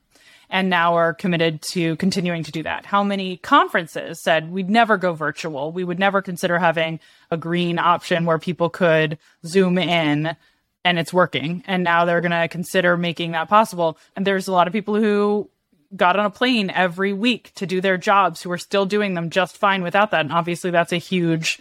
and 0.51 0.69
now 0.69 0.97
are 0.97 1.15
committed 1.15 1.63
to 1.63 1.97
continuing 1.97 2.43
to 2.43 2.53
do 2.53 2.63
that. 2.65 2.85
How 2.85 3.05
many 3.05 3.37
conferences 3.37 4.21
said 4.21 4.51
we'd 4.51 4.69
never 4.69 4.97
go 4.97 5.15
virtual? 5.15 5.73
We 5.73 5.85
would 5.85 5.99
never 5.99 6.21
consider 6.21 6.59
having 6.59 7.01
a 7.31 7.37
green 7.37 7.79
option 7.79 8.27
where 8.27 8.39
people 8.39 8.69
could 8.69 9.17
zoom 9.47 9.79
in 9.79 10.37
and 10.85 10.99
it's 10.99 11.13
working. 11.13 11.63
And 11.67 11.85
now 11.85 12.05
they're 12.05 12.21
going 12.21 12.33
to 12.33 12.49
consider 12.49 12.97
making 12.97 13.33
that 13.33 13.49
possible. 13.49 13.97
And 14.17 14.27
there's 14.27 14.49
a 14.49 14.53
lot 14.53 14.67
of 14.67 14.73
people 14.73 14.97
who 14.97 15.49
got 15.95 16.19
on 16.19 16.27
a 16.27 16.31
plane 16.31 16.71
every 16.71 17.13
week 17.13 17.53
to 17.55 17.67
do 17.67 17.81
their 17.81 17.97
jobs 17.97 18.43
who 18.43 18.51
are 18.51 18.59
still 18.59 18.87
doing 18.87 19.15
them 19.15 19.31
just 19.31 19.57
fine 19.57 19.83
without 19.83 20.11
that. 20.11 20.21
And 20.21 20.33
obviously, 20.33 20.71
that's 20.71 20.93
a 20.93 20.99
huge 20.99 21.61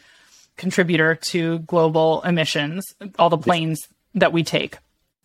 contributor 0.57 1.15
to 1.15 1.59
global 1.59 2.21
emissions, 2.23 2.93
all 3.17 3.29
the 3.29 3.37
planes 3.37 3.87
that 4.15 4.33
we 4.33 4.43
take. 4.43 4.77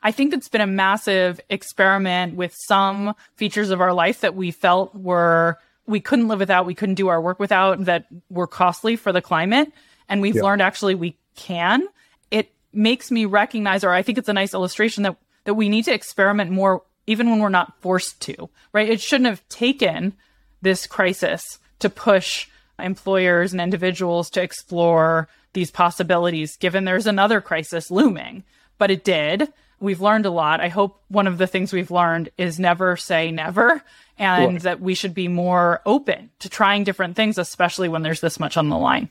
I 0.05 0.13
think 0.13 0.35
it's 0.35 0.49
been 0.49 0.61
a 0.61 0.67
massive 0.67 1.41
experiment 1.49 2.37
with 2.37 2.55
some 2.55 3.15
features 3.37 3.71
of 3.71 3.81
our 3.81 3.95
life 3.95 4.21
that 4.21 4.37
we 4.37 4.51
felt 4.51 4.95
were 4.95 5.59
we 5.87 6.01
couldn't 6.01 6.29
live 6.29 6.39
without, 6.39 6.67
we 6.67 6.75
couldn't 6.75 6.95
do 6.95 7.09
our 7.09 7.21
work 7.21 7.39
without, 7.41 7.85
that 7.87 8.07
were 8.31 8.47
costly 8.47 8.97
for 8.97 9.13
the 9.13 9.21
climate. 9.21 9.73
And 10.09 10.21
we've 10.21 10.37
yeah. 10.37 10.43
learned 10.43 10.63
actually 10.63 10.95
we 10.95 11.17
can. 11.37 11.87
It 12.31 12.53
makes 12.73 13.11
me 13.11 13.25
recognize, 13.25 13.83
or 13.83 13.91
I 13.91 14.03
think 14.03 14.19
it's 14.19 14.29
a 14.29 14.35
nice 14.35 14.55
illustration 14.55 15.03
that 15.03 15.17
that 15.45 15.55
we 15.55 15.69
need 15.69 15.85
to 15.87 15.95
experiment 15.95 16.51
more 16.51 16.83
even 17.07 17.29
when 17.29 17.39
we're 17.39 17.49
not 17.51 17.79
forced 17.81 18.21
to, 18.23 18.49
right? 18.73 18.89
It 18.89 19.01
shouldn't 19.01 19.29
have 19.29 19.47
taken 19.49 20.15
this 20.63 20.87
crisis 20.87 21.59
to 21.81 21.91
push 21.91 22.49
employers 22.79 23.53
and 23.53 23.61
individuals 23.61 24.31
to 24.31 24.43
explore 24.43 25.29
these 25.53 25.71
possibilities, 25.71 26.57
given 26.57 26.85
there's 26.85 27.07
another 27.07 27.41
crisis 27.41 27.91
looming. 27.91 28.43
But 28.79 28.91
it 28.91 29.05
did. 29.05 29.53
We've 29.85 30.01
learned 30.01 30.27
a 30.27 30.31
lot. 30.31 30.61
I 30.61 30.69
hope 30.69 31.01
one 31.09 31.27
of 31.27 31.39
the 31.39 31.47
things 31.47 31.73
we've 31.73 31.91
learned 31.91 32.31
is 32.39 32.59
never 32.59 32.97
say 32.97 33.31
never 33.31 33.83
and 34.19 34.61
that 34.61 34.81
we 34.81 34.95
should 34.95 35.15
be 35.15 35.29
more 35.29 35.83
open 35.85 36.31
to 36.39 36.49
trying 36.49 36.85
different 36.85 37.17
things, 37.17 37.37
especially 37.37 37.89
when 37.89 38.03
there's 38.03 38.21
this 38.21 38.41
much 38.41 38.57
on 38.57 38.69
the 38.69 38.79
line. 38.79 39.11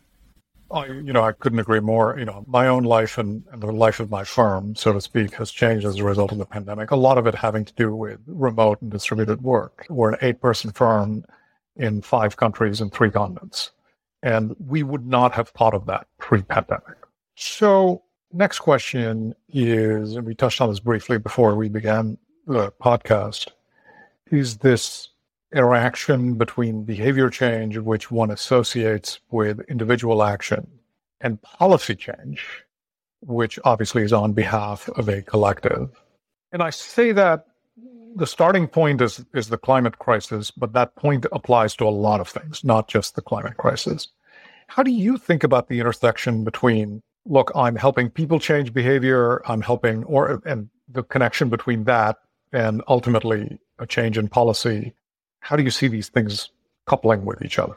Oh, 0.72 0.78
I, 0.78 0.88
you 0.88 1.14
know, 1.14 1.24
I 1.24 1.34
couldn't 1.34 1.60
agree 1.60 1.80
more. 1.80 2.18
You 2.18 2.26
know, 2.26 2.44
my 2.48 2.68
own 2.68 2.84
life 2.84 3.18
and, 3.18 3.44
and, 3.52 3.62
the 3.62 3.72
life 3.72 4.00
of 4.00 4.10
my 4.10 4.24
firm, 4.24 4.76
so 4.76 4.94
to 4.94 5.02
speak, 5.02 5.36
has 5.36 5.52
changed 5.52 5.86
as 5.86 6.00
a 6.00 6.04
result 6.04 6.32
of 6.32 6.40
the 6.40 6.46
pandemic. 6.46 6.90
A 6.90 6.96
lot 6.96 7.18
of 7.18 7.28
it 7.28 7.36
having 7.36 7.66
to 7.66 7.74
do 7.74 7.96
with 7.96 8.20
remote 8.26 8.82
and 8.82 8.92
distributed 8.92 9.44
work. 9.44 9.86
We're 9.90 10.14
an 10.14 10.18
eight 10.22 10.42
person 10.42 10.72
firm 10.72 11.26
in 11.76 12.02
five 12.02 12.38
countries 12.38 12.82
and 12.82 12.92
three 12.92 13.12
continents. 13.12 13.72
And 14.24 14.56
we 14.58 14.84
would 14.84 15.06
not 15.06 15.34
have 15.34 15.50
thought 15.50 15.74
of 15.74 15.86
that 15.88 16.08
pre 16.18 16.42
pandemic. 16.42 16.98
So, 17.36 18.04
next 18.34 18.60
question 18.60 19.36
is, 19.50 20.16
and 20.16 20.26
we 20.26 20.36
touched 20.36 20.60
on 20.60 20.70
this 20.70 20.80
briefly 20.80 21.18
before 21.18 21.56
we 21.56 21.70
began 21.70 22.18
the 22.48 22.72
podcast, 22.82 23.50
is 24.32 24.58
this 24.58 25.10
interaction 25.54 26.34
between 26.34 26.84
behavior 26.84 27.30
change, 27.30 27.78
which 27.78 28.10
one 28.10 28.32
associates 28.32 29.20
with 29.30 29.60
individual 29.70 30.24
action, 30.24 30.68
and 31.22 31.42
policy 31.42 31.96
change, 31.96 32.64
which 33.22 33.60
obviously 33.64 34.02
is 34.04 34.12
on 34.12 34.34
behalf 34.34 34.90
of 34.90 35.08
a 35.08 35.22
collective. 35.22 35.90
And 36.52 36.62
I 36.62 36.72
say 36.72 37.12
that 37.12 37.46
the 38.16 38.28
starting 38.28 38.68
point 38.68 39.02
is, 39.02 39.26
is 39.34 39.50
the 39.50 39.58
climate 39.58 40.00
crisis, 40.00 40.52
but 40.52 40.74
that 40.74 40.96
point 40.96 41.26
applies 41.32 41.76
to 41.78 41.88
a 41.88 41.90
lot 41.90 42.20
of 42.20 42.28
things, 42.28 42.64
not 42.64 42.88
just 42.88 43.16
the 43.16 43.22
climate 43.22 43.58
crisis. 43.58 44.08
How 44.68 44.84
do 44.84 44.92
you 44.92 45.18
think 45.18 45.44
about 45.44 45.68
the 45.68 45.80
intersection 45.80 46.44
between, 46.44 47.02
look, 47.26 47.52
I'm 47.56 47.76
helping 47.76 48.10
people 48.10 48.40
change 48.40 48.74
behavior, 48.74 49.42
I'm 49.46 49.62
helping, 49.62 50.04
or, 50.06 50.42
and 50.46 50.70
the 50.88 51.04
connection 51.04 51.50
between 51.50 51.86
that 51.86 52.18
and 52.52 52.84
ultimately 52.88 53.60
a 53.80 53.88
change 53.88 54.18
in 54.18 54.28
policy 54.28 54.94
how 55.44 55.58
do 55.58 55.64
you 55.64 55.70
see 55.70 55.88
these 55.88 56.10
things 56.10 56.50
coupling 56.88 57.26
with 57.26 57.42
each 57.44 57.60
other? 57.60 57.76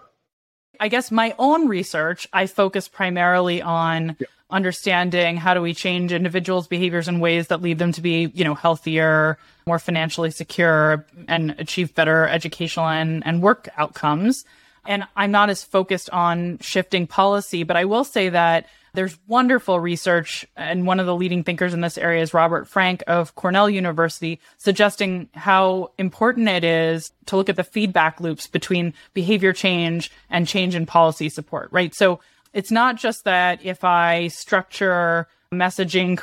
I 0.78 0.88
guess 0.88 1.10
my 1.10 1.34
own 1.38 1.68
research, 1.68 2.28
I 2.32 2.46
focus 2.46 2.88
primarily 2.88 3.60
on 3.60 4.16
yeah. 4.18 4.26
understanding 4.50 5.36
how 5.36 5.54
do 5.54 5.62
we 5.62 5.74
change 5.74 6.12
individuals' 6.12 6.68
behaviors 6.68 7.08
in 7.08 7.18
ways 7.18 7.48
that 7.48 7.62
lead 7.62 7.78
them 7.78 7.92
to 7.92 8.00
be, 8.00 8.30
you 8.34 8.44
know, 8.44 8.54
healthier, 8.54 9.38
more 9.66 9.78
financially 9.78 10.30
secure, 10.30 11.04
and 11.28 11.56
achieve 11.58 11.94
better 11.94 12.28
educational 12.28 12.86
and, 12.86 13.26
and 13.26 13.42
work 13.42 13.68
outcomes. 13.76 14.44
And 14.86 15.04
I'm 15.16 15.32
not 15.32 15.50
as 15.50 15.64
focused 15.64 16.10
on 16.10 16.58
shifting 16.60 17.06
policy, 17.06 17.64
but 17.64 17.76
I 17.76 17.86
will 17.86 18.04
say 18.04 18.28
that 18.28 18.66
there's 18.96 19.16
wonderful 19.28 19.78
research, 19.78 20.44
and 20.56 20.86
one 20.86 20.98
of 20.98 21.06
the 21.06 21.14
leading 21.14 21.44
thinkers 21.44 21.72
in 21.72 21.82
this 21.82 21.96
area 21.96 22.22
is 22.22 22.34
Robert 22.34 22.66
Frank 22.66 23.04
of 23.06 23.34
Cornell 23.34 23.70
University, 23.70 24.40
suggesting 24.58 25.28
how 25.34 25.92
important 25.98 26.48
it 26.48 26.64
is 26.64 27.12
to 27.26 27.36
look 27.36 27.48
at 27.48 27.56
the 27.56 27.64
feedback 27.64 28.20
loops 28.20 28.46
between 28.46 28.94
behavior 29.14 29.52
change 29.52 30.10
and 30.30 30.48
change 30.48 30.74
in 30.74 30.86
policy 30.86 31.28
support, 31.28 31.68
right? 31.70 31.94
So 31.94 32.20
it's 32.52 32.70
not 32.70 32.96
just 32.96 33.24
that 33.24 33.64
if 33.64 33.84
I 33.84 34.28
structure 34.28 35.28
messaging 35.52 36.20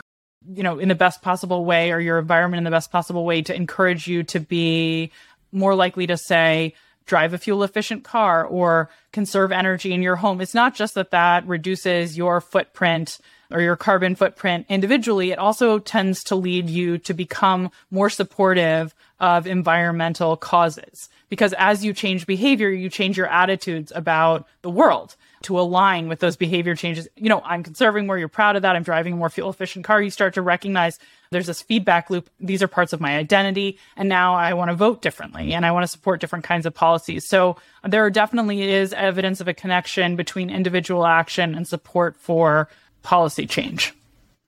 you 0.51 0.63
know 0.63 0.77
in 0.77 0.89
the 0.89 0.95
best 0.95 1.21
possible 1.21 1.63
way 1.63 1.91
or 1.91 1.99
your 2.01 2.19
environment 2.19 2.57
in 2.57 2.65
the 2.65 2.71
best 2.71 2.91
possible 2.91 3.23
way 3.23 3.41
to 3.41 3.55
encourage 3.55 4.07
you 4.07 4.23
to 4.23 4.41
be 4.41 5.09
more 5.53 5.73
likely 5.73 6.05
to 6.07 6.17
say 6.17 6.73
drive 7.05 7.33
a 7.33 7.37
fuel 7.37 7.63
efficient 7.63 8.03
car 8.03 8.45
or 8.45 8.89
conserve 9.11 9.51
energy 9.51 9.93
in 9.93 10.01
your 10.01 10.15
home. 10.15 10.41
It's 10.41 10.53
not 10.53 10.75
just 10.75 10.95
that 10.95 11.11
that 11.11 11.47
reduces 11.47 12.17
your 12.17 12.41
footprint 12.41 13.19
or 13.51 13.61
your 13.61 13.75
carbon 13.75 14.15
footprint 14.15 14.65
individually. 14.69 15.31
It 15.31 15.39
also 15.39 15.79
tends 15.79 16.23
to 16.25 16.35
lead 16.35 16.69
you 16.69 16.97
to 16.99 17.13
become 17.13 17.69
more 17.91 18.09
supportive 18.09 18.95
of 19.19 19.45
environmental 19.45 20.35
causes 20.35 21.09
because 21.29 21.53
as 21.53 21.85
you 21.85 21.93
change 21.93 22.27
behavior, 22.27 22.69
you 22.69 22.89
change 22.89 23.17
your 23.17 23.27
attitudes 23.27 23.91
about 23.95 24.47
the 24.61 24.69
world 24.69 25.15
to 25.43 25.59
align 25.59 26.07
with 26.07 26.19
those 26.19 26.35
behavior 26.35 26.75
changes. 26.75 27.07
You 27.15 27.29
know, 27.29 27.41
I'm 27.45 27.63
conserving 27.63 28.07
more, 28.07 28.17
you're 28.17 28.27
proud 28.27 28.55
of 28.55 28.61
that. 28.61 28.75
I'm 28.75 28.83
driving 28.83 29.13
a 29.13 29.15
more 29.15 29.29
fuel 29.29 29.49
efficient 29.49 29.85
car. 29.85 30.01
You 30.01 30.09
start 30.09 30.33
to 30.35 30.41
recognize 30.41 30.99
there's 31.31 31.47
this 31.47 31.61
feedback 31.61 32.09
loop. 32.09 32.29
These 32.39 32.63
are 32.63 32.67
parts 32.67 32.93
of 32.93 33.01
my 33.01 33.17
identity. 33.17 33.77
And 33.95 34.09
now 34.09 34.35
I 34.35 34.53
want 34.53 34.71
to 34.71 34.75
vote 34.75 35.01
differently 35.01 35.53
and 35.53 35.65
I 35.65 35.71
want 35.71 35.83
to 35.83 35.87
support 35.87 36.21
different 36.21 36.45
kinds 36.45 36.65
of 36.65 36.73
policies. 36.73 37.25
So 37.25 37.57
there 37.83 38.09
definitely 38.09 38.61
is 38.63 38.93
evidence 38.93 39.41
of 39.41 39.47
a 39.47 39.53
connection 39.53 40.15
between 40.15 40.49
individual 40.49 41.05
action 41.05 41.55
and 41.55 41.67
support 41.67 42.17
for 42.17 42.69
policy 43.01 43.45
change. 43.45 43.93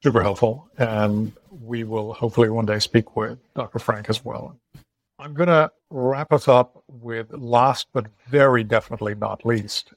Super 0.03 0.21
helpful. 0.21 0.69
And 0.77 1.33
we 1.49 1.83
will 1.83 2.13
hopefully 2.13 2.49
one 2.49 2.65
day 2.65 2.79
speak 2.79 3.15
with 3.15 3.39
Dr. 3.55 3.79
Frank 3.79 4.09
as 4.09 4.23
well. 4.23 4.55
I'm 5.19 5.33
going 5.33 5.47
to 5.47 5.71
wrap 5.89 6.33
us 6.33 6.47
up 6.47 6.83
with 6.87 7.31
last 7.31 7.87
but 7.93 8.07
very 8.27 8.63
definitely 8.63 9.15
not 9.15 9.45
least. 9.45 9.93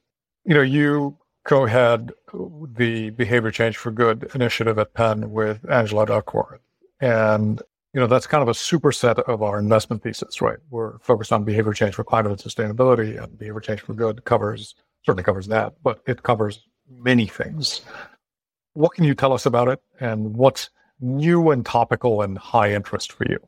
You 0.49 0.55
know, 0.55 0.63
you 0.63 1.19
co-head 1.45 2.11
the 2.33 3.11
Behavior 3.11 3.51
Change 3.51 3.77
for 3.77 3.91
Good 3.91 4.31
initiative 4.35 4.79
at 4.79 4.95
Penn 4.95 5.31
with 5.31 5.71
Angela 5.71 6.07
Duckworth. 6.07 6.63
And, 7.03 7.61
you 7.93 8.01
know, 8.01 8.07
that's 8.07 8.27
kind 8.27 8.41
of 8.41 8.49
a 8.49 8.53
superset 8.53 9.19
of 9.29 9.43
our 9.43 9.59
investment 9.59 10.03
thesis, 10.03 10.41
right? 10.41 10.57
We're 10.71 11.01
focused 11.01 11.35
on 11.35 11.45
behavior 11.45 11.75
change 11.75 11.97
for 11.97 12.03
climate 12.03 12.33
and 12.33 12.41
sustainability, 12.41 13.23
and 13.23 13.39
behavior 13.39 13.61
change 13.61 13.83
for 13.83 13.93
good 13.93 14.25
covers, 14.25 14.75
certainly 15.05 15.23
covers 15.23 15.49
that, 15.49 15.75
but 15.83 16.01
it 16.07 16.23
covers 16.23 16.67
many 16.91 17.27
things. 17.27 17.83
What 18.73 18.95
can 18.95 19.05
you 19.05 19.15
tell 19.15 19.35
us 19.35 19.45
about 19.45 19.69
it 19.69 19.83
and 20.01 20.35
what's 20.35 20.71
new 20.99 21.51
and 21.51 21.67
topical 21.67 22.23
and 22.23 22.39
high 22.39 22.73
interest 22.73 23.13
for 23.13 23.27
you? 23.29 23.39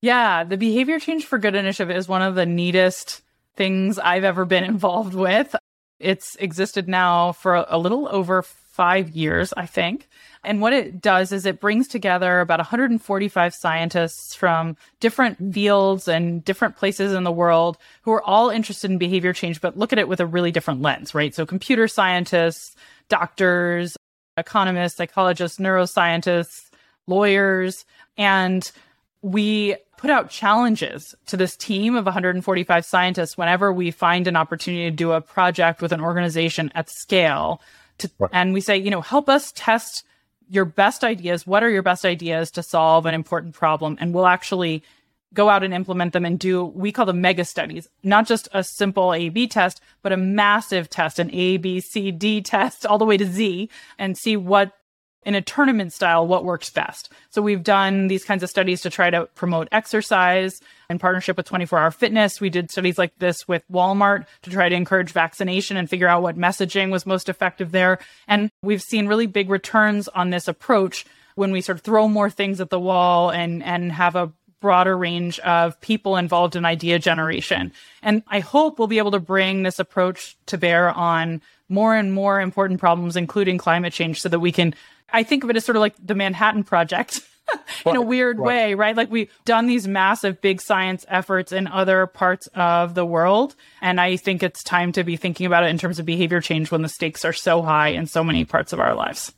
Yeah, 0.00 0.44
the 0.44 0.56
Behavior 0.56 1.00
Change 1.00 1.24
for 1.24 1.40
Good 1.40 1.56
initiative 1.56 1.96
is 1.96 2.06
one 2.06 2.22
of 2.22 2.36
the 2.36 2.46
neatest 2.46 3.22
things 3.56 3.98
I've 3.98 4.22
ever 4.22 4.44
been 4.44 4.62
involved 4.76 5.14
with. 5.14 5.56
It's 6.00 6.34
existed 6.36 6.88
now 6.88 7.32
for 7.32 7.66
a 7.68 7.78
little 7.78 8.08
over 8.10 8.42
five 8.42 9.10
years, 9.10 9.52
I 9.56 9.66
think. 9.66 10.08
And 10.42 10.62
what 10.62 10.72
it 10.72 11.02
does 11.02 11.32
is 11.32 11.44
it 11.44 11.60
brings 11.60 11.86
together 11.86 12.40
about 12.40 12.60
145 12.60 13.54
scientists 13.54 14.34
from 14.34 14.76
different 15.00 15.52
fields 15.52 16.08
and 16.08 16.42
different 16.42 16.76
places 16.76 17.12
in 17.12 17.24
the 17.24 17.32
world 17.32 17.76
who 18.02 18.12
are 18.12 18.22
all 18.22 18.48
interested 18.48 18.90
in 18.90 18.96
behavior 18.96 19.34
change, 19.34 19.60
but 19.60 19.76
look 19.76 19.92
at 19.92 19.98
it 19.98 20.08
with 20.08 20.20
a 20.20 20.26
really 20.26 20.50
different 20.50 20.80
lens, 20.80 21.14
right? 21.14 21.34
So 21.34 21.44
computer 21.44 21.88
scientists, 21.88 22.74
doctors, 23.10 23.96
economists, 24.38 24.96
psychologists, 24.96 25.58
neuroscientists, 25.58 26.70
lawyers, 27.06 27.84
and 28.16 28.70
we 29.22 29.76
put 29.96 30.10
out 30.10 30.30
challenges 30.30 31.14
to 31.26 31.36
this 31.36 31.56
team 31.56 31.94
of 31.94 32.06
145 32.06 32.84
scientists 32.84 33.36
whenever 33.36 33.72
we 33.72 33.90
find 33.90 34.26
an 34.26 34.36
opportunity 34.36 34.90
to 34.90 34.96
do 34.96 35.12
a 35.12 35.20
project 35.20 35.82
with 35.82 35.92
an 35.92 36.00
organization 36.00 36.72
at 36.74 36.88
scale 36.88 37.60
to, 37.98 38.10
right. 38.18 38.30
and 38.32 38.54
we 38.54 38.60
say 38.60 38.76
you 38.76 38.90
know 38.90 39.02
help 39.02 39.28
us 39.28 39.52
test 39.54 40.04
your 40.50 40.64
best 40.64 41.04
ideas. 41.04 41.46
What 41.46 41.62
are 41.62 41.70
your 41.70 41.82
best 41.82 42.04
ideas 42.04 42.50
to 42.52 42.62
solve 42.62 43.06
an 43.06 43.14
important 43.14 43.54
problem? 43.54 43.96
And 44.00 44.12
we'll 44.12 44.26
actually 44.26 44.82
go 45.32 45.48
out 45.48 45.62
and 45.62 45.72
implement 45.72 46.12
them 46.12 46.24
and 46.24 46.40
do, 46.40 46.64
we 46.64 46.90
call 46.90 47.06
them 47.06 47.20
mega 47.20 47.44
studies, 47.44 47.88
not 48.02 48.26
just 48.26 48.48
a 48.52 48.64
simple 48.64 49.14
A 49.14 49.28
B 49.28 49.46
test, 49.46 49.80
but 50.02 50.12
a 50.12 50.16
massive 50.16 50.90
test, 50.90 51.20
an 51.20 51.30
A, 51.32 51.56
B, 51.56 51.80
C, 51.80 52.10
D 52.10 52.42
test 52.42 52.84
all 52.84 52.98
the 52.98 53.04
way 53.04 53.16
to 53.16 53.24
Z 53.24 53.70
and 53.96 54.18
see 54.18 54.36
what 54.36 54.72
in 55.24 55.34
a 55.34 55.42
tournament 55.42 55.92
style, 55.92 56.26
what 56.26 56.44
works 56.44 56.70
best. 56.70 57.10
So 57.30 57.42
we've 57.42 57.62
done 57.62 58.08
these 58.08 58.24
kinds 58.24 58.42
of 58.42 58.50
studies 58.50 58.80
to 58.82 58.90
try 58.90 59.10
to 59.10 59.26
promote 59.34 59.68
exercise 59.70 60.60
in 60.88 60.98
partnership 60.98 61.36
with 61.36 61.46
24 61.46 61.78
hour 61.78 61.90
fitness. 61.90 62.40
We 62.40 62.50
did 62.50 62.70
studies 62.70 62.98
like 62.98 63.18
this 63.18 63.46
with 63.46 63.62
Walmart 63.70 64.26
to 64.42 64.50
try 64.50 64.68
to 64.68 64.74
encourage 64.74 65.12
vaccination 65.12 65.76
and 65.76 65.90
figure 65.90 66.08
out 66.08 66.22
what 66.22 66.38
messaging 66.38 66.90
was 66.90 67.06
most 67.06 67.28
effective 67.28 67.70
there. 67.70 67.98
And 68.26 68.50
we've 68.62 68.82
seen 68.82 69.06
really 69.06 69.26
big 69.26 69.50
returns 69.50 70.08
on 70.08 70.30
this 70.30 70.48
approach 70.48 71.04
when 71.34 71.52
we 71.52 71.60
sort 71.60 71.78
of 71.78 71.84
throw 71.84 72.08
more 72.08 72.30
things 72.30 72.60
at 72.60 72.70
the 72.70 72.80
wall 72.80 73.30
and, 73.30 73.62
and 73.62 73.92
have 73.92 74.16
a 74.16 74.32
broader 74.60 74.96
range 74.96 75.38
of 75.40 75.80
people 75.80 76.16
involved 76.16 76.54
in 76.54 76.64
idea 76.64 76.98
generation. 76.98 77.72
And 78.02 78.22
I 78.28 78.40
hope 78.40 78.78
we'll 78.78 78.88
be 78.88 78.98
able 78.98 79.12
to 79.12 79.20
bring 79.20 79.62
this 79.62 79.78
approach 79.78 80.36
to 80.46 80.58
bear 80.58 80.90
on 80.90 81.40
more 81.68 81.94
and 81.94 82.12
more 82.12 82.40
important 82.40 82.80
problems, 82.80 83.16
including 83.16 83.58
climate 83.58 83.92
change, 83.92 84.20
so 84.20 84.28
that 84.28 84.40
we 84.40 84.52
can, 84.52 84.74
I 85.12 85.22
think 85.22 85.44
of 85.44 85.50
it 85.50 85.56
as 85.56 85.64
sort 85.64 85.76
of 85.76 85.80
like 85.80 85.94
the 86.02 86.14
Manhattan 86.14 86.64
Project. 86.64 87.20
in 87.86 87.96
a 87.96 88.02
weird 88.02 88.38
right. 88.38 88.46
way, 88.46 88.74
right? 88.74 88.96
Like 88.96 89.10
we've 89.10 89.30
done 89.44 89.66
these 89.66 89.88
massive 89.88 90.40
big 90.40 90.60
science 90.60 91.04
efforts 91.08 91.50
in 91.50 91.66
other 91.66 92.06
parts 92.06 92.48
of 92.54 92.94
the 92.94 93.04
world. 93.04 93.56
And 93.80 94.00
I 94.00 94.16
think 94.16 94.42
it's 94.42 94.62
time 94.62 94.92
to 94.92 95.04
be 95.04 95.16
thinking 95.16 95.46
about 95.46 95.64
it 95.64 95.70
in 95.70 95.78
terms 95.78 95.98
of 95.98 96.06
behavior 96.06 96.40
change 96.40 96.70
when 96.70 96.82
the 96.82 96.88
stakes 96.88 97.24
are 97.24 97.32
so 97.32 97.62
high 97.62 97.88
in 97.88 98.06
so 98.06 98.22
many 98.22 98.44
parts 98.44 98.72
of 98.72 98.80
our 98.80 98.94
lives. 98.94 99.32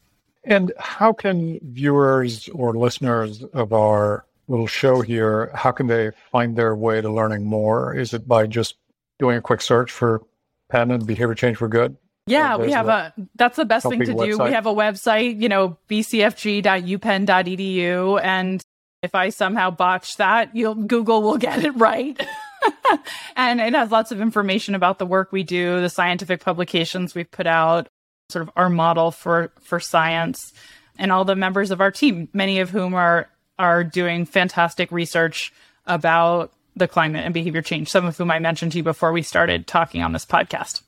And 0.45 0.73
how 0.79 1.13
can 1.13 1.59
viewers 1.63 2.49
or 2.49 2.75
listeners 2.75 3.43
of 3.55 3.73
our 3.73 4.27
little 4.49 4.67
show 4.67 5.01
here, 5.01 5.51
how 5.55 5.71
can 5.71 5.87
they 5.87 6.11
find 6.31 6.57
their 6.57 6.75
way 6.75 7.01
to 7.01 7.11
learning 7.11 7.45
more? 7.45 7.95
Is 7.95 8.13
it 8.13 8.27
by 8.27 8.47
just 8.47 8.75
doing 9.19 9.37
a 9.37 9.43
quick 9.43 9.61
search 9.61 9.91
for 9.91 10.23
and 10.71 11.07
behavior 11.07 11.35
change 11.35 11.59
for 11.59 11.69
good? 11.69 11.97
Yeah, 12.27 12.57
we 12.57 12.73
have 12.73 12.89
a 12.89 13.15
that's 13.35 13.57
the 13.57 13.65
best 13.65 13.89
thing 13.89 14.01
to 14.01 14.07
do. 14.07 14.15
Website. 14.15 14.45
We 14.45 14.53
have 14.53 14.67
a 14.67 14.75
website, 14.75 15.41
you 15.41 15.49
know, 15.49 15.79
bcfg.upenn.edu 15.89 18.21
and 18.23 18.63
if 19.03 19.15
I 19.17 19.31
somehow 19.31 19.71
botch 19.71 20.19
that, 20.19 20.55
you'll 20.55 20.77
Google 20.77 21.23
will 21.23 21.39
get 21.39 21.65
it 21.65 21.73
right. 21.73 22.21
and 23.37 23.61
it 23.61 23.75
has 23.75 23.91
lots 23.91 24.13
of 24.13 24.21
information 24.21 24.77
about 24.77 25.01
the 25.01 25.07
work 25.07 25.33
we 25.33 25.43
do, 25.43 25.81
the 25.81 25.91
scientific 25.91 26.45
publications 26.45 27.13
we've 27.15 27.31
put 27.31 27.49
out, 27.49 27.89
sort 28.31 28.43
of 28.43 28.51
our 28.57 28.71
model 28.71 29.11
for 29.11 29.53
for 29.61 29.81
science 29.81 30.53
and 30.99 31.11
all 31.11 31.25
the 31.25 31.35
members 31.35 31.71
of 31.71 31.81
our 31.81 31.91
team, 31.91 32.29
many 32.33 32.61
of 32.61 32.71
whom 32.71 32.95
are 32.95 33.29
are 33.59 33.83
doing 33.83 34.25
fantastic 34.25 34.93
research 34.93 35.53
about 35.87 36.53
the 36.77 36.89
climate 36.89 37.25
and 37.25 37.35
behavior 37.35 37.63
change, 37.63 37.89
some 37.89 38.07
of 38.07 38.17
whom 38.17 38.31
I 38.31 38.39
mentioned 38.39 38.73
to 38.73 38.79
you 38.79 38.85
before 38.85 39.13
we 39.13 39.23
started 39.23 39.67
talking 39.67 40.03
on 40.03 40.13
this 40.13 40.25
podcast. 40.25 40.83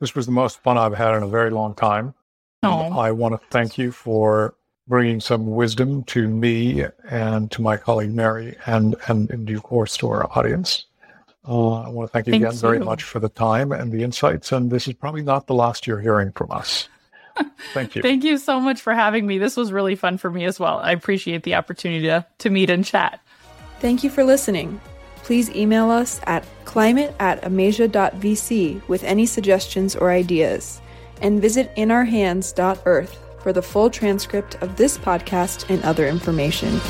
This 0.00 0.14
was 0.14 0.26
the 0.26 0.32
most 0.32 0.62
fun 0.62 0.78
I've 0.78 0.94
had 0.94 1.14
in 1.14 1.22
a 1.22 1.28
very 1.28 1.50
long 1.50 1.74
time. 1.74 2.14
Oh. 2.62 2.98
I 2.98 3.10
want 3.12 3.40
to 3.40 3.46
thank 3.48 3.78
you 3.78 3.92
for 3.92 4.54
bringing 4.88 5.20
some 5.20 5.46
wisdom 5.54 6.02
to 6.04 6.26
me 6.26 6.84
and 7.08 7.50
to 7.52 7.62
my 7.62 7.76
colleague 7.76 8.12
Mary 8.12 8.56
and, 8.66 8.96
and 9.06 9.30
in 9.30 9.44
due 9.44 9.60
course 9.60 9.96
to 9.98 10.08
our 10.08 10.26
audience. 10.36 10.86
Uh, 11.46 11.82
I 11.82 11.88
want 11.88 12.08
to 12.08 12.12
thank 12.12 12.26
you 12.26 12.32
Thanks 12.32 12.48
again 12.48 12.60
very 12.60 12.78
much 12.80 13.02
for 13.02 13.18
the 13.18 13.28
time 13.28 13.72
and 13.72 13.92
the 13.92 14.02
insights. 14.02 14.52
And 14.52 14.70
this 14.70 14.88
is 14.88 14.94
probably 14.94 15.22
not 15.22 15.46
the 15.46 15.54
last 15.54 15.86
you're 15.86 16.00
hearing 16.00 16.32
from 16.32 16.50
us. 16.50 16.88
Thank 17.72 17.94
you. 17.94 18.02
thank 18.02 18.24
you 18.24 18.36
so 18.36 18.60
much 18.60 18.80
for 18.80 18.92
having 18.92 19.26
me. 19.26 19.38
This 19.38 19.56
was 19.56 19.72
really 19.72 19.94
fun 19.94 20.18
for 20.18 20.30
me 20.30 20.44
as 20.44 20.60
well. 20.60 20.78
I 20.78 20.92
appreciate 20.92 21.44
the 21.44 21.54
opportunity 21.54 22.06
to, 22.06 22.26
to 22.38 22.50
meet 22.50 22.68
and 22.68 22.84
chat. 22.84 23.20
Thank 23.78 24.04
you 24.04 24.10
for 24.10 24.24
listening. 24.24 24.80
Please 25.30 25.48
email 25.50 25.92
us 25.92 26.20
at 26.24 26.44
climate 26.64 27.14
at 27.20 27.44
amasia.vc 27.44 28.88
with 28.88 29.04
any 29.04 29.26
suggestions 29.26 29.94
or 29.94 30.10
ideas. 30.10 30.80
And 31.22 31.40
visit 31.40 31.72
inourhands.earth 31.76 33.16
for 33.40 33.52
the 33.52 33.62
full 33.62 33.90
transcript 33.90 34.56
of 34.60 34.74
this 34.74 34.98
podcast 34.98 35.70
and 35.70 35.84
other 35.84 36.08
information. 36.08 36.80